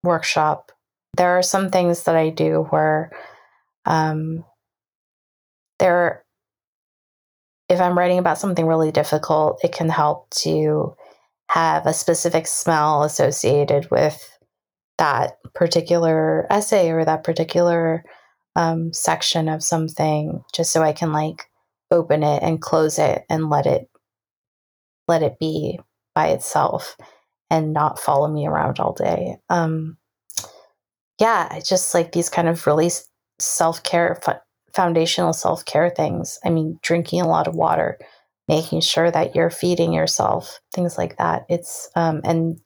workshop. 0.05 0.71
There 1.17 1.37
are 1.37 1.43
some 1.43 1.71
things 1.71 2.05
that 2.05 2.15
I 2.15 2.31
do 2.31 2.69
where 2.71 3.11
um, 3.85 4.45
there, 5.81 6.25
if 7.69 7.81
I'm 7.81 7.99
writing 7.99 8.19
about 8.19 8.39
something 8.39 8.67
really 8.67 8.93
difficult, 8.93 9.59
it 9.65 9.73
can 9.73 9.89
help 9.89 10.31
to 10.43 10.95
have 11.49 11.87
a 11.87 11.93
specific 11.93 12.47
smell 12.47 13.03
associated 13.03 13.91
with 13.91 14.39
that 15.01 15.39
particular 15.55 16.47
essay 16.51 16.91
or 16.91 17.05
that 17.07 17.25
particular 17.25 18.05
um, 18.55 18.93
section 18.93 19.49
of 19.49 19.65
something 19.65 20.45
just 20.55 20.73
so 20.73 20.83
I 20.83 20.93
can 20.93 21.11
like 21.13 21.47
open 21.91 22.23
it 22.23 22.43
and 22.43 22.61
close 22.61 22.99
it 22.99 23.25
and 23.31 23.49
let 23.49 23.65
it 23.67 23.89
let 25.09 25.23
it 25.23 25.39
be 25.41 25.81
by 26.15 26.29
itself 26.29 26.97
and 27.49 27.73
not 27.73 27.99
follow 27.99 28.29
me 28.29 28.47
around 28.47 28.79
all 28.79 28.93
day. 28.93 29.37
Um, 29.49 29.97
yeah, 31.19 31.59
just 31.61 31.95
like 31.95 32.13
these 32.13 32.29
kind 32.29 32.47
of 32.49 32.67
really 32.67 32.91
self 33.39 33.83
care, 33.83 34.21
foundational 34.75 35.33
self 35.33 35.65
care 35.65 35.89
things. 35.91 36.39
I 36.45 36.51
mean, 36.51 36.79
drinking 36.83 37.23
a 37.23 37.29
lot 37.29 37.49
of 37.49 37.55
water, 37.55 37.99
making 38.49 38.83
sure 38.83 39.11
that 39.11 39.35
you're 39.35 39.51
feeding 39.51 39.95
yourself, 39.95 40.61
things 40.75 40.99
like 40.99 41.17
that. 41.17 41.47
It's 41.49 41.89
um, 41.97 42.21
and 42.23 42.61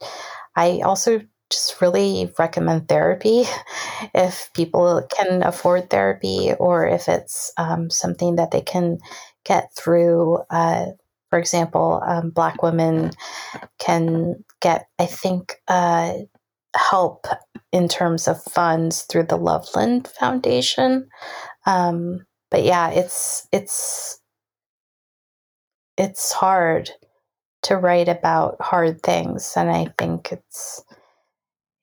I 0.57 0.81
also 0.81 1.21
just 1.55 1.81
really 1.81 2.33
recommend 2.39 2.89
therapy 2.89 3.45
if 4.15 4.51
people 4.55 5.07
can 5.17 5.43
afford 5.43 5.91
therapy 5.91 6.53
or 6.59 6.87
if 6.87 7.09
it's 7.09 7.53
um, 7.57 7.91
something 7.91 8.37
that 8.37 8.51
they 8.51 8.61
can 8.63 8.99
get 9.45 9.75
through. 9.77 10.39
Uh, 10.51 10.87
for 11.31 11.39
example, 11.39 12.03
um, 12.07 12.31
Black 12.31 12.63
women 12.63 13.13
can 13.79 14.45
get, 14.61 14.87
I 14.99 15.07
think, 15.07 15.57
uh, 15.69 16.15
help 16.77 17.27
in 17.73 17.89
terms 17.89 18.29
of 18.29 18.43
funds 18.43 19.03
through 19.03 19.25
the 19.25 19.37
Loveland 19.37 20.09
Foundation. 20.09 21.09
Um, 21.67 22.27
but 22.51 22.65
yeah, 22.65 22.91
it's 22.91 23.49
it's 23.53 24.21
it's 25.97 26.33
hard 26.33 26.91
to 27.63 27.77
write 27.77 28.09
about 28.09 28.61
hard 28.61 29.03
things, 29.03 29.55
and 29.57 29.71
I 29.71 29.87
think 29.99 30.33
it's 30.33 30.83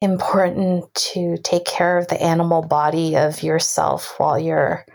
important 0.02 0.92
to 0.96 1.38
take 1.44 1.66
care 1.66 1.98
of 1.98 2.08
the 2.08 2.22
animal 2.22 2.64
body 2.64 3.16
of 3.16 3.44
yourself 3.44 4.16
while 4.18 4.40
you're 4.40 4.86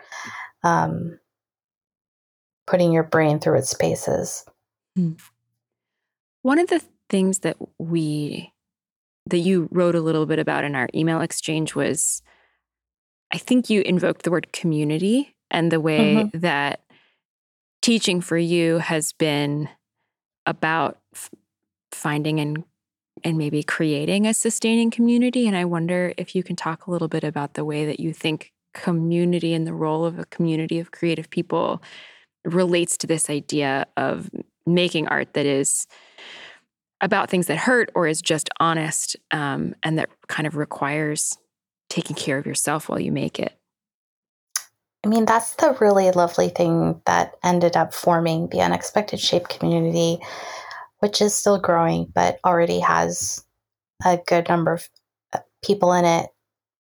um, 0.65 1.19
putting 2.67 2.93
your 2.93 3.05
brain 3.05 3.39
through 3.39 3.59
its 3.59 3.73
paces. 3.73 4.45
Hmm. 4.97 5.13
One 6.43 6.59
of 6.59 6.69
the 6.69 6.83
things 7.09 7.41
that 7.41 7.57
we 7.79 8.53
that 9.29 9.39
you 9.39 9.69
wrote 9.73 9.97
a 9.97 10.01
little 10.01 10.27
bit 10.27 10.39
about 10.39 10.65
in 10.65 10.77
our 10.77 10.89
email 10.95 11.21
exchange 11.21 11.75
was 11.75 12.23
I 13.33 13.39
think 13.39 13.69
you 13.69 13.83
invoked 13.83 14.23
the 14.23 14.31
word 14.31 14.53
community 14.53 15.35
and 15.51 15.73
the 15.73 15.81
way 15.81 16.17
mm-hmm. 16.17 16.39
that 16.39 16.81
teaching 17.83 18.21
for 18.21 18.39
you 18.39 18.79
has 18.79 19.13
been 19.13 19.69
about 20.45 20.99
f- 21.15 21.31
finding 21.93 22.39
and 22.39 22.65
and 23.25 23.39
maybe 23.39 23.63
creating 23.63 24.27
a 24.27 24.35
sustaining 24.35 24.91
community. 24.91 25.47
And 25.47 25.57
I 25.57 25.65
wonder 25.65 26.13
if 26.17 26.35
you 26.35 26.43
can 26.43 26.57
talk 26.57 26.87
a 26.87 26.91
little 26.91 27.09
bit 27.09 27.25
about 27.25 27.55
the 27.55 27.65
way 27.65 27.87
that 27.87 28.01
you 28.01 28.13
think 28.13 28.53
community 28.75 29.55
and 29.55 29.67
the 29.67 29.73
role 29.73 30.05
of 30.05 30.19
a 30.19 30.27
community 30.27 30.79
of 30.79 30.91
creative 30.91 31.31
people 31.31 31.83
relates 32.45 32.97
to 32.99 33.07
this 33.07 33.31
idea 33.31 33.87
of 33.97 34.31
making 34.67 35.09
art 35.09 35.33
that 35.35 35.47
is 35.47 35.87
about 37.01 37.31
things 37.31 37.47
that 37.47 37.59
hurt 37.59 37.91
or 37.95 38.07
is 38.07 38.21
just 38.21 38.51
honest 38.61 39.17
um, 39.31 39.75
and 39.83 39.99
that 39.99 40.09
kind 40.29 40.47
of 40.47 40.57
requires 40.57 41.39
taking 41.89 42.17
care 42.17 42.39
of 42.39 42.47
yourself 42.47 42.89
while 42.89 43.01
you 43.01 43.13
make 43.13 43.39
it. 43.39 43.53
I 45.05 45.09
mean, 45.09 45.25
that's 45.25 45.55
the 45.55 45.77
really 45.81 46.11
lovely 46.11 46.49
thing 46.49 47.01
that 47.07 47.37
ended 47.45 47.77
up 47.77 47.95
forming 47.95 48.49
the 48.49 48.61
Unexpected 48.61 49.21
Shape 49.21 49.49
community, 49.49 50.19
which 51.01 51.21
is 51.21 51.35
still 51.35 51.59
growing, 51.59 52.11
but 52.15 52.39
already 52.45 52.81
has 52.81 53.45
a 54.05 54.19
good 54.27 54.49
number 54.49 54.75
of 54.75 54.89
uh, 55.33 55.39
people 55.65 55.93
in 55.93 56.05
it. 56.05 56.29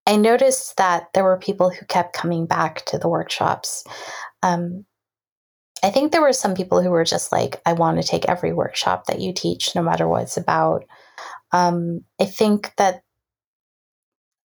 I 0.07 0.17
noticed 0.17 0.77
that 0.77 1.09
there 1.15 1.25
were 1.25 1.39
people 1.39 1.71
who 1.71 1.85
kept 1.87 2.15
coming 2.15 2.47
back 2.47 2.85
to 2.87 2.99
the 2.99 3.09
workshops. 3.09 3.85
Um, 4.43 4.85
I 5.83 5.91
think 5.91 6.13
there 6.13 6.23
were 6.23 6.33
some 6.33 6.55
people 6.55 6.83
who 6.83 6.91
were 6.91 7.05
just 7.05 7.33
like, 7.33 7.61
I 7.67 7.73
want 7.73 8.01
to 8.01 8.07
take 8.07 8.29
every 8.29 8.53
workshop 8.53 9.07
that 9.07 9.21
you 9.21 9.33
teach, 9.33 9.75
no 9.75 9.83
matter 9.83 10.07
what 10.09 10.23
it's 10.23 10.37
about. 10.37 10.85
Um, 11.53 12.03
I 12.21 12.25
think 12.25 12.73
that 12.77 13.03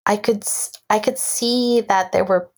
I 0.05 0.17
could 0.17 0.43
I 0.89 0.99
could 0.99 1.17
see 1.17 1.81
that 1.81 2.11
there 2.11 2.25
were 2.25 2.49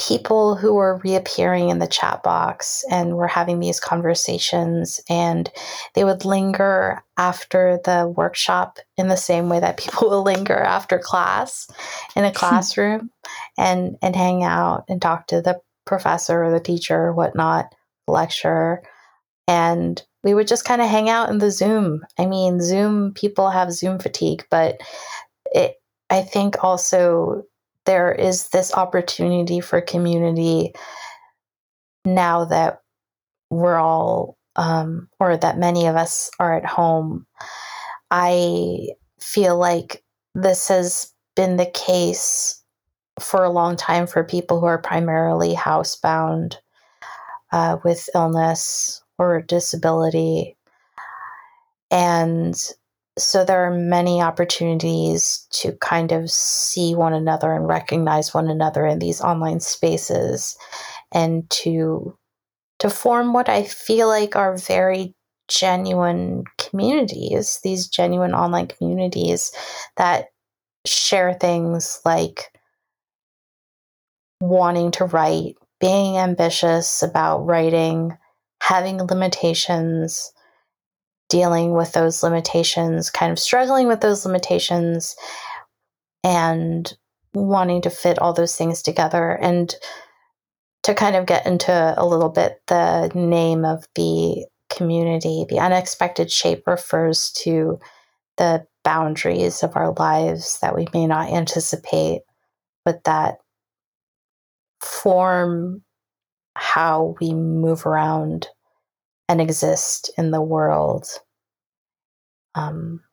people 0.00 0.56
who 0.56 0.72
were 0.72 1.00
reappearing 1.04 1.68
in 1.68 1.78
the 1.78 1.86
chat 1.86 2.22
box 2.22 2.82
and 2.90 3.16
were 3.16 3.28
having 3.28 3.60
these 3.60 3.78
conversations 3.78 4.98
and 5.10 5.52
they 5.94 6.04
would 6.04 6.24
linger 6.24 7.04
after 7.18 7.78
the 7.84 8.08
workshop 8.16 8.78
in 8.96 9.08
the 9.08 9.16
same 9.16 9.50
way 9.50 9.60
that 9.60 9.76
people 9.76 10.08
will 10.08 10.22
linger 10.22 10.56
after 10.56 10.98
class 10.98 11.68
in 12.16 12.24
a 12.24 12.32
classroom 12.34 13.10
and 13.58 13.96
and 14.00 14.16
hang 14.16 14.42
out 14.42 14.84
and 14.88 15.02
talk 15.02 15.26
to 15.26 15.42
the 15.42 15.60
professor 15.84 16.44
or 16.44 16.50
the 16.50 16.60
teacher 16.60 16.96
or 16.96 17.12
whatnot 17.12 17.66
lecturer. 18.08 18.82
And 19.46 20.02
we 20.24 20.32
would 20.32 20.48
just 20.48 20.64
kind 20.64 20.80
of 20.80 20.88
hang 20.88 21.10
out 21.10 21.28
in 21.28 21.38
the 21.38 21.50
zoom. 21.50 22.06
I 22.18 22.24
mean 22.24 22.62
zoom 22.62 23.12
people 23.12 23.50
have 23.50 23.72
zoom 23.72 23.98
fatigue 23.98 24.46
but 24.50 24.80
it 25.52 25.74
i 26.08 26.22
think 26.22 26.64
also 26.64 27.44
there 27.90 28.12
is 28.12 28.50
this 28.50 28.72
opportunity 28.72 29.58
for 29.58 29.80
community 29.80 30.72
now 32.04 32.44
that 32.44 32.78
we're 33.50 33.78
all, 33.78 34.38
um, 34.54 35.08
or 35.18 35.36
that 35.36 35.58
many 35.58 35.88
of 35.88 35.96
us 35.96 36.30
are 36.38 36.56
at 36.56 36.64
home. 36.64 37.26
I 38.12 38.90
feel 39.20 39.58
like 39.58 40.04
this 40.36 40.68
has 40.68 41.12
been 41.34 41.56
the 41.56 41.66
case 41.66 42.62
for 43.18 43.42
a 43.42 43.50
long 43.50 43.74
time 43.76 44.06
for 44.06 44.22
people 44.22 44.60
who 44.60 44.66
are 44.66 44.78
primarily 44.78 45.52
housebound 45.52 46.58
uh, 47.50 47.78
with 47.82 48.08
illness 48.14 49.02
or 49.18 49.42
disability. 49.42 50.56
And 51.90 52.54
so 53.22 53.44
there 53.44 53.64
are 53.64 53.76
many 53.76 54.20
opportunities 54.22 55.46
to 55.50 55.72
kind 55.80 56.12
of 56.12 56.30
see 56.30 56.94
one 56.94 57.12
another 57.12 57.52
and 57.52 57.68
recognize 57.68 58.34
one 58.34 58.48
another 58.48 58.86
in 58.86 58.98
these 58.98 59.20
online 59.20 59.60
spaces 59.60 60.56
and 61.12 61.48
to 61.50 62.16
to 62.78 62.88
form 62.88 63.32
what 63.32 63.48
I 63.48 63.64
feel 63.64 64.08
like 64.08 64.36
are 64.36 64.56
very 64.56 65.14
genuine 65.48 66.44
communities, 66.56 67.60
these 67.62 67.88
genuine 67.88 68.32
online 68.32 68.68
communities 68.68 69.52
that 69.96 70.26
share 70.86 71.34
things 71.34 72.00
like 72.06 72.50
wanting 74.40 74.90
to 74.92 75.04
write, 75.04 75.56
being 75.78 76.16
ambitious 76.16 77.02
about 77.02 77.44
writing, 77.44 78.16
having 78.62 78.96
limitations, 78.98 80.32
dealing 81.30 81.72
with 81.72 81.92
those 81.92 82.22
limitations, 82.22 83.08
kind 83.08 83.32
of 83.32 83.38
struggling 83.38 83.88
with 83.88 84.02
those 84.02 84.26
limitations, 84.26 85.16
and 86.22 86.92
wanting 87.32 87.80
to 87.82 87.90
fit 87.90 88.18
all 88.18 88.34
those 88.34 88.56
things 88.56 88.82
together. 88.82 89.38
And 89.40 89.74
to 90.82 90.94
kind 90.94 91.16
of 91.16 91.26
get 91.26 91.46
into 91.46 91.94
a 91.96 92.04
little 92.04 92.28
bit 92.28 92.60
the 92.66 93.10
name 93.14 93.64
of 93.64 93.86
the 93.94 94.44
community, 94.68 95.46
the 95.48 95.60
unexpected 95.60 96.30
shape 96.30 96.66
refers 96.66 97.30
to 97.32 97.78
the 98.36 98.66
boundaries 98.82 99.62
of 99.62 99.76
our 99.76 99.92
lives 99.92 100.58
that 100.60 100.74
we 100.74 100.86
may 100.92 101.06
not 101.06 101.30
anticipate, 101.30 102.22
but 102.84 103.04
that 103.04 103.36
form 104.80 105.82
how 106.56 107.14
we 107.20 107.34
move 107.34 107.86
around 107.86 108.48
and 109.30 109.40
exist 109.40 110.10
in 110.18 110.32
the 110.32 110.42
world. 110.42 111.06
Um, 112.56 113.04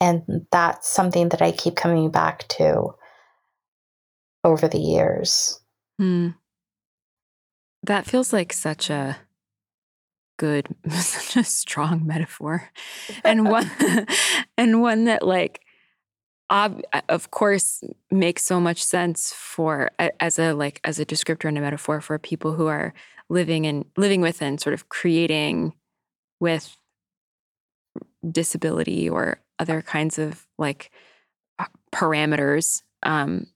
and 0.00 0.46
that's 0.52 0.88
something 0.88 1.30
that 1.30 1.42
I 1.42 1.50
keep 1.50 1.74
coming 1.74 2.12
back 2.12 2.46
to 2.50 2.94
over 4.44 4.68
the 4.68 4.78
years. 4.78 5.58
Hmm. 5.98 6.28
That 7.82 8.06
feels 8.06 8.32
like 8.32 8.52
such 8.52 8.88
a 8.88 9.16
good, 10.38 10.68
such 10.88 11.36
a 11.36 11.42
strong 11.42 12.06
metaphor, 12.06 12.70
and 13.24 13.50
one, 13.50 13.68
and 14.56 14.80
one 14.80 15.06
that 15.06 15.26
like, 15.26 15.62
ob- 16.50 16.82
of 17.08 17.30
course, 17.30 17.82
makes 18.10 18.44
so 18.44 18.60
much 18.60 18.82
sense 18.82 19.32
for 19.32 19.90
as 20.20 20.38
a 20.38 20.52
like 20.52 20.80
as 20.84 20.98
a 20.98 21.06
descriptor 21.06 21.48
and 21.48 21.58
a 21.58 21.60
metaphor 21.60 22.00
for 22.00 22.18
people 22.18 22.54
who 22.54 22.66
are 22.66 22.92
living 23.28 23.66
and 23.66 23.84
living 23.96 24.20
with 24.20 24.40
and 24.42 24.60
sort 24.60 24.74
of 24.74 24.88
creating 24.88 25.74
with 26.40 26.76
disability 28.30 29.08
or 29.08 29.40
other 29.58 29.82
kinds 29.82 30.18
of 30.18 30.46
like 30.58 30.90
parameters 31.92 32.82
um, 33.02 33.46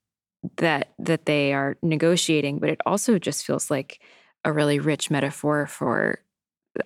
that 0.57 0.93
that 0.99 1.27
they 1.27 1.53
are 1.53 1.77
negotiating 1.83 2.59
but 2.59 2.71
it 2.71 2.81
also 2.87 3.19
just 3.19 3.45
feels 3.45 3.71
like 3.71 4.01
a 4.45 4.53
really 4.53 4.79
rich 4.79 5.11
metaphor 5.11 5.67
for 5.67 6.19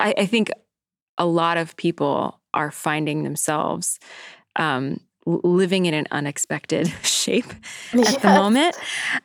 I, 0.01 0.15
I 0.19 0.27
think 0.27 0.51
a 1.19 1.27
lot 1.27 1.57
of 1.57 1.77
people 1.77 2.41
are 2.53 2.71
finding 2.71 3.23
themselves 3.23 4.01
um, 4.57 5.01
living 5.27 5.87
in 5.87 5.95
an 5.95 6.07
unexpected 6.11 6.89
shape 7.03 7.53
at 7.93 8.21
the 8.23 8.29
moment 8.29 8.77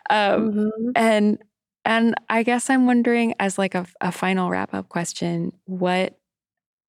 um, 0.09 0.51
mm-hmm. 0.51 0.91
and 0.95 1.39
and 1.85 2.13
I 2.29 2.43
guess 2.43 2.69
I'm 2.69 2.85
wondering, 2.85 3.33
as 3.39 3.57
like 3.57 3.73
a, 3.73 3.85
a 4.01 4.11
final 4.11 4.49
wrap 4.49 4.73
up 4.73 4.89
question, 4.89 5.53
what, 5.65 6.19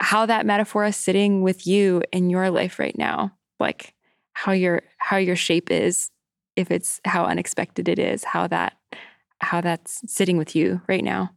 how 0.01 0.27
that 0.27 0.45
metaphor 0.45 0.85
is 0.85 0.97
sitting 0.97 1.43
with 1.43 1.67
you 1.67 2.03
in 2.13 2.29
your 2.29 2.51
life 2.51 2.79
right 2.79 2.97
now, 2.99 3.33
like 3.59 3.95
how 4.33 4.53
your 4.53 4.83
how 4.99 5.17
your 5.17 5.37
shape 5.37 5.71
is, 5.71 6.11
if 6.57 6.71
it's 6.71 7.01
how 7.07 7.25
unexpected 7.25 7.89
it 7.89 7.99
is, 7.99 8.25
how 8.25 8.47
that 8.49 8.75
how 9.41 9.61
that's 9.61 10.03
sitting 10.07 10.37
with 10.37 10.55
you 10.55 10.83
right 10.87 11.05
now. 11.05 11.31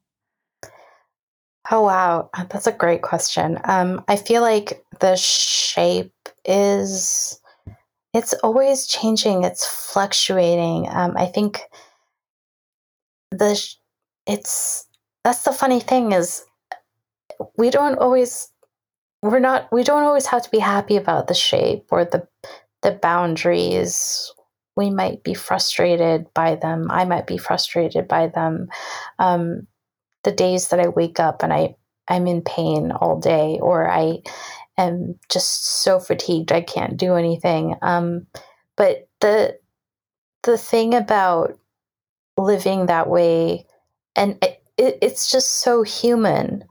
Oh 1.72 1.84
wow, 1.84 2.30
that's 2.50 2.68
a 2.68 2.72
great 2.72 3.02
question. 3.02 3.60
Um, 3.64 4.04
I 4.08 4.18
feel 4.18 4.42
like 4.42 4.84
the 5.00 5.16
shape 5.16 6.12
is 6.44 7.40
it's 8.14 8.34
always 8.44 8.88
changing. 8.88 9.44
It's 9.44 9.66
fluctuating. 9.66 10.88
Um, 10.90 11.16
I 11.18 11.26
think 11.26 11.62
the 13.32 13.60
it's 14.28 14.88
that's 15.24 15.44
the 15.44 15.52
funny 15.52 15.80
thing 15.80 16.12
is 16.12 16.44
we 17.58 17.70
don't 17.70 17.98
always 17.98 18.50
we're 19.22 19.40
not 19.40 19.72
we 19.72 19.84
don't 19.84 20.04
always 20.04 20.28
have 20.28 20.44
to 20.44 20.52
be 20.52 20.60
happy 20.60 20.98
about 20.98 21.28
the 21.28 21.34
shape 21.34 21.86
or 21.92 22.06
the 22.06 22.28
the 22.82 22.92
boundaries 22.92 24.32
we 24.76 24.90
might 24.90 25.24
be 25.24 25.34
frustrated 25.34 26.28
by 26.34 26.56
them 26.56 26.88
i 26.92 27.06
might 27.06 27.26
be 27.26 27.38
frustrated 27.38 28.08
by 28.08 28.28
them 28.28 28.68
um, 29.20 29.66
the 30.24 30.32
days 30.32 30.70
that 30.70 30.80
i 30.80 30.88
wake 30.90 31.20
up 31.20 31.44
and 31.44 31.54
i 31.54 31.76
i'm 32.10 32.28
in 32.28 32.42
pain 32.42 32.92
all 32.92 33.20
day 33.20 33.60
or 33.62 33.90
i 33.90 34.18
am 34.78 35.20
just 35.30 35.66
so 35.84 36.00
fatigued 36.00 36.52
i 36.52 36.62
can't 36.62 36.98
do 36.98 37.16
anything. 37.16 37.76
Um, 37.82 38.28
but 38.76 39.08
the 39.22 39.58
the 40.44 40.58
thing 40.58 40.94
about 40.94 41.58
living 42.38 42.88
that 42.88 43.10
way 43.10 43.66
and 44.16 44.38
it, 44.44 44.64
it, 44.78 44.98
it's 45.02 45.32
just 45.32 45.60
so 45.62 45.84
human. 45.84 46.66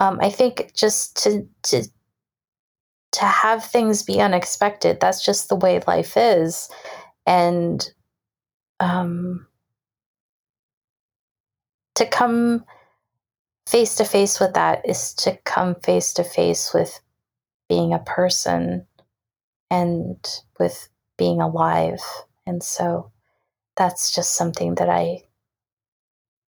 Um, 0.00 0.18
i 0.22 0.30
think 0.30 0.72
just 0.74 1.16
to 1.24 1.46
to 1.64 1.84
to 3.12 3.24
have 3.24 3.64
things 3.64 4.02
be 4.02 4.20
unexpected 4.20 5.00
that's 5.00 5.24
just 5.24 5.48
the 5.48 5.56
way 5.56 5.80
life 5.86 6.16
is. 6.16 6.68
And 7.26 7.88
um, 8.80 9.46
to 11.96 12.06
come 12.06 12.64
face 13.66 13.96
to 13.96 14.04
face 14.04 14.40
with 14.40 14.54
that 14.54 14.88
is 14.88 15.12
to 15.14 15.36
come 15.44 15.74
face 15.76 16.12
to 16.14 16.24
face 16.24 16.72
with 16.72 17.00
being 17.68 17.92
a 17.92 17.98
person 17.98 18.86
and 19.70 20.16
with 20.58 20.88
being 21.16 21.40
alive. 21.40 22.00
And 22.46 22.62
so 22.62 23.10
that's 23.76 24.14
just 24.14 24.34
something 24.34 24.76
that 24.76 24.88
I 24.88 25.24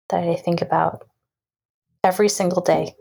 that 0.09 0.25
I 0.25 0.37
think 0.37 0.63
about 0.63 1.07
every 2.03 2.29
single 2.29 2.63
day. 2.63 2.95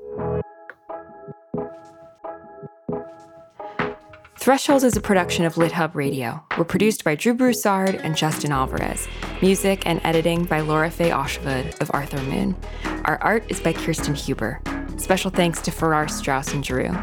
Threshold 4.37 4.83
is 4.83 4.95
a 4.95 5.01
production 5.01 5.43
of 5.45 5.55
LitHub 5.55 5.93
Radio. 5.93 6.41
We're 6.57 6.63
produced 6.63 7.03
by 7.03 7.15
Drew 7.15 7.33
Broussard 7.33 7.95
and 7.95 8.15
Justin 8.15 8.51
Alvarez. 8.51 9.07
Music 9.41 9.83
and 9.85 9.99
editing 10.05 10.45
by 10.45 10.61
Lora-Faye 10.61 11.11
Åshuvud 11.11 11.81
of 11.81 11.91
Arthur 11.93 12.21
Moon. 12.23 12.55
Our 13.05 13.21
art 13.21 13.43
is 13.49 13.59
by 13.59 13.73
Kirsten 13.73 14.15
Huber. 14.15 14.61
Special 14.97 15.31
thanks 15.31 15.61
to 15.61 15.71
Farrar 15.71 16.07
Straus 16.07 16.53
and 16.53 16.65
Giroux. 16.65 16.95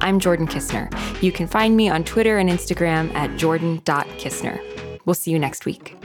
I'm 0.00 0.20
Jordan 0.20 0.46
Kisner. 0.46 0.92
You 1.22 1.32
can 1.32 1.46
find 1.46 1.76
me 1.76 1.88
on 1.88 2.04
Twitter 2.04 2.38
and 2.38 2.48
Instagram 2.48 3.12
at 3.14 3.36
jordan.kisner. 3.38 4.60
We'll 5.04 5.14
see 5.14 5.30
you 5.30 5.38
next 5.38 5.64
week. 5.64 5.96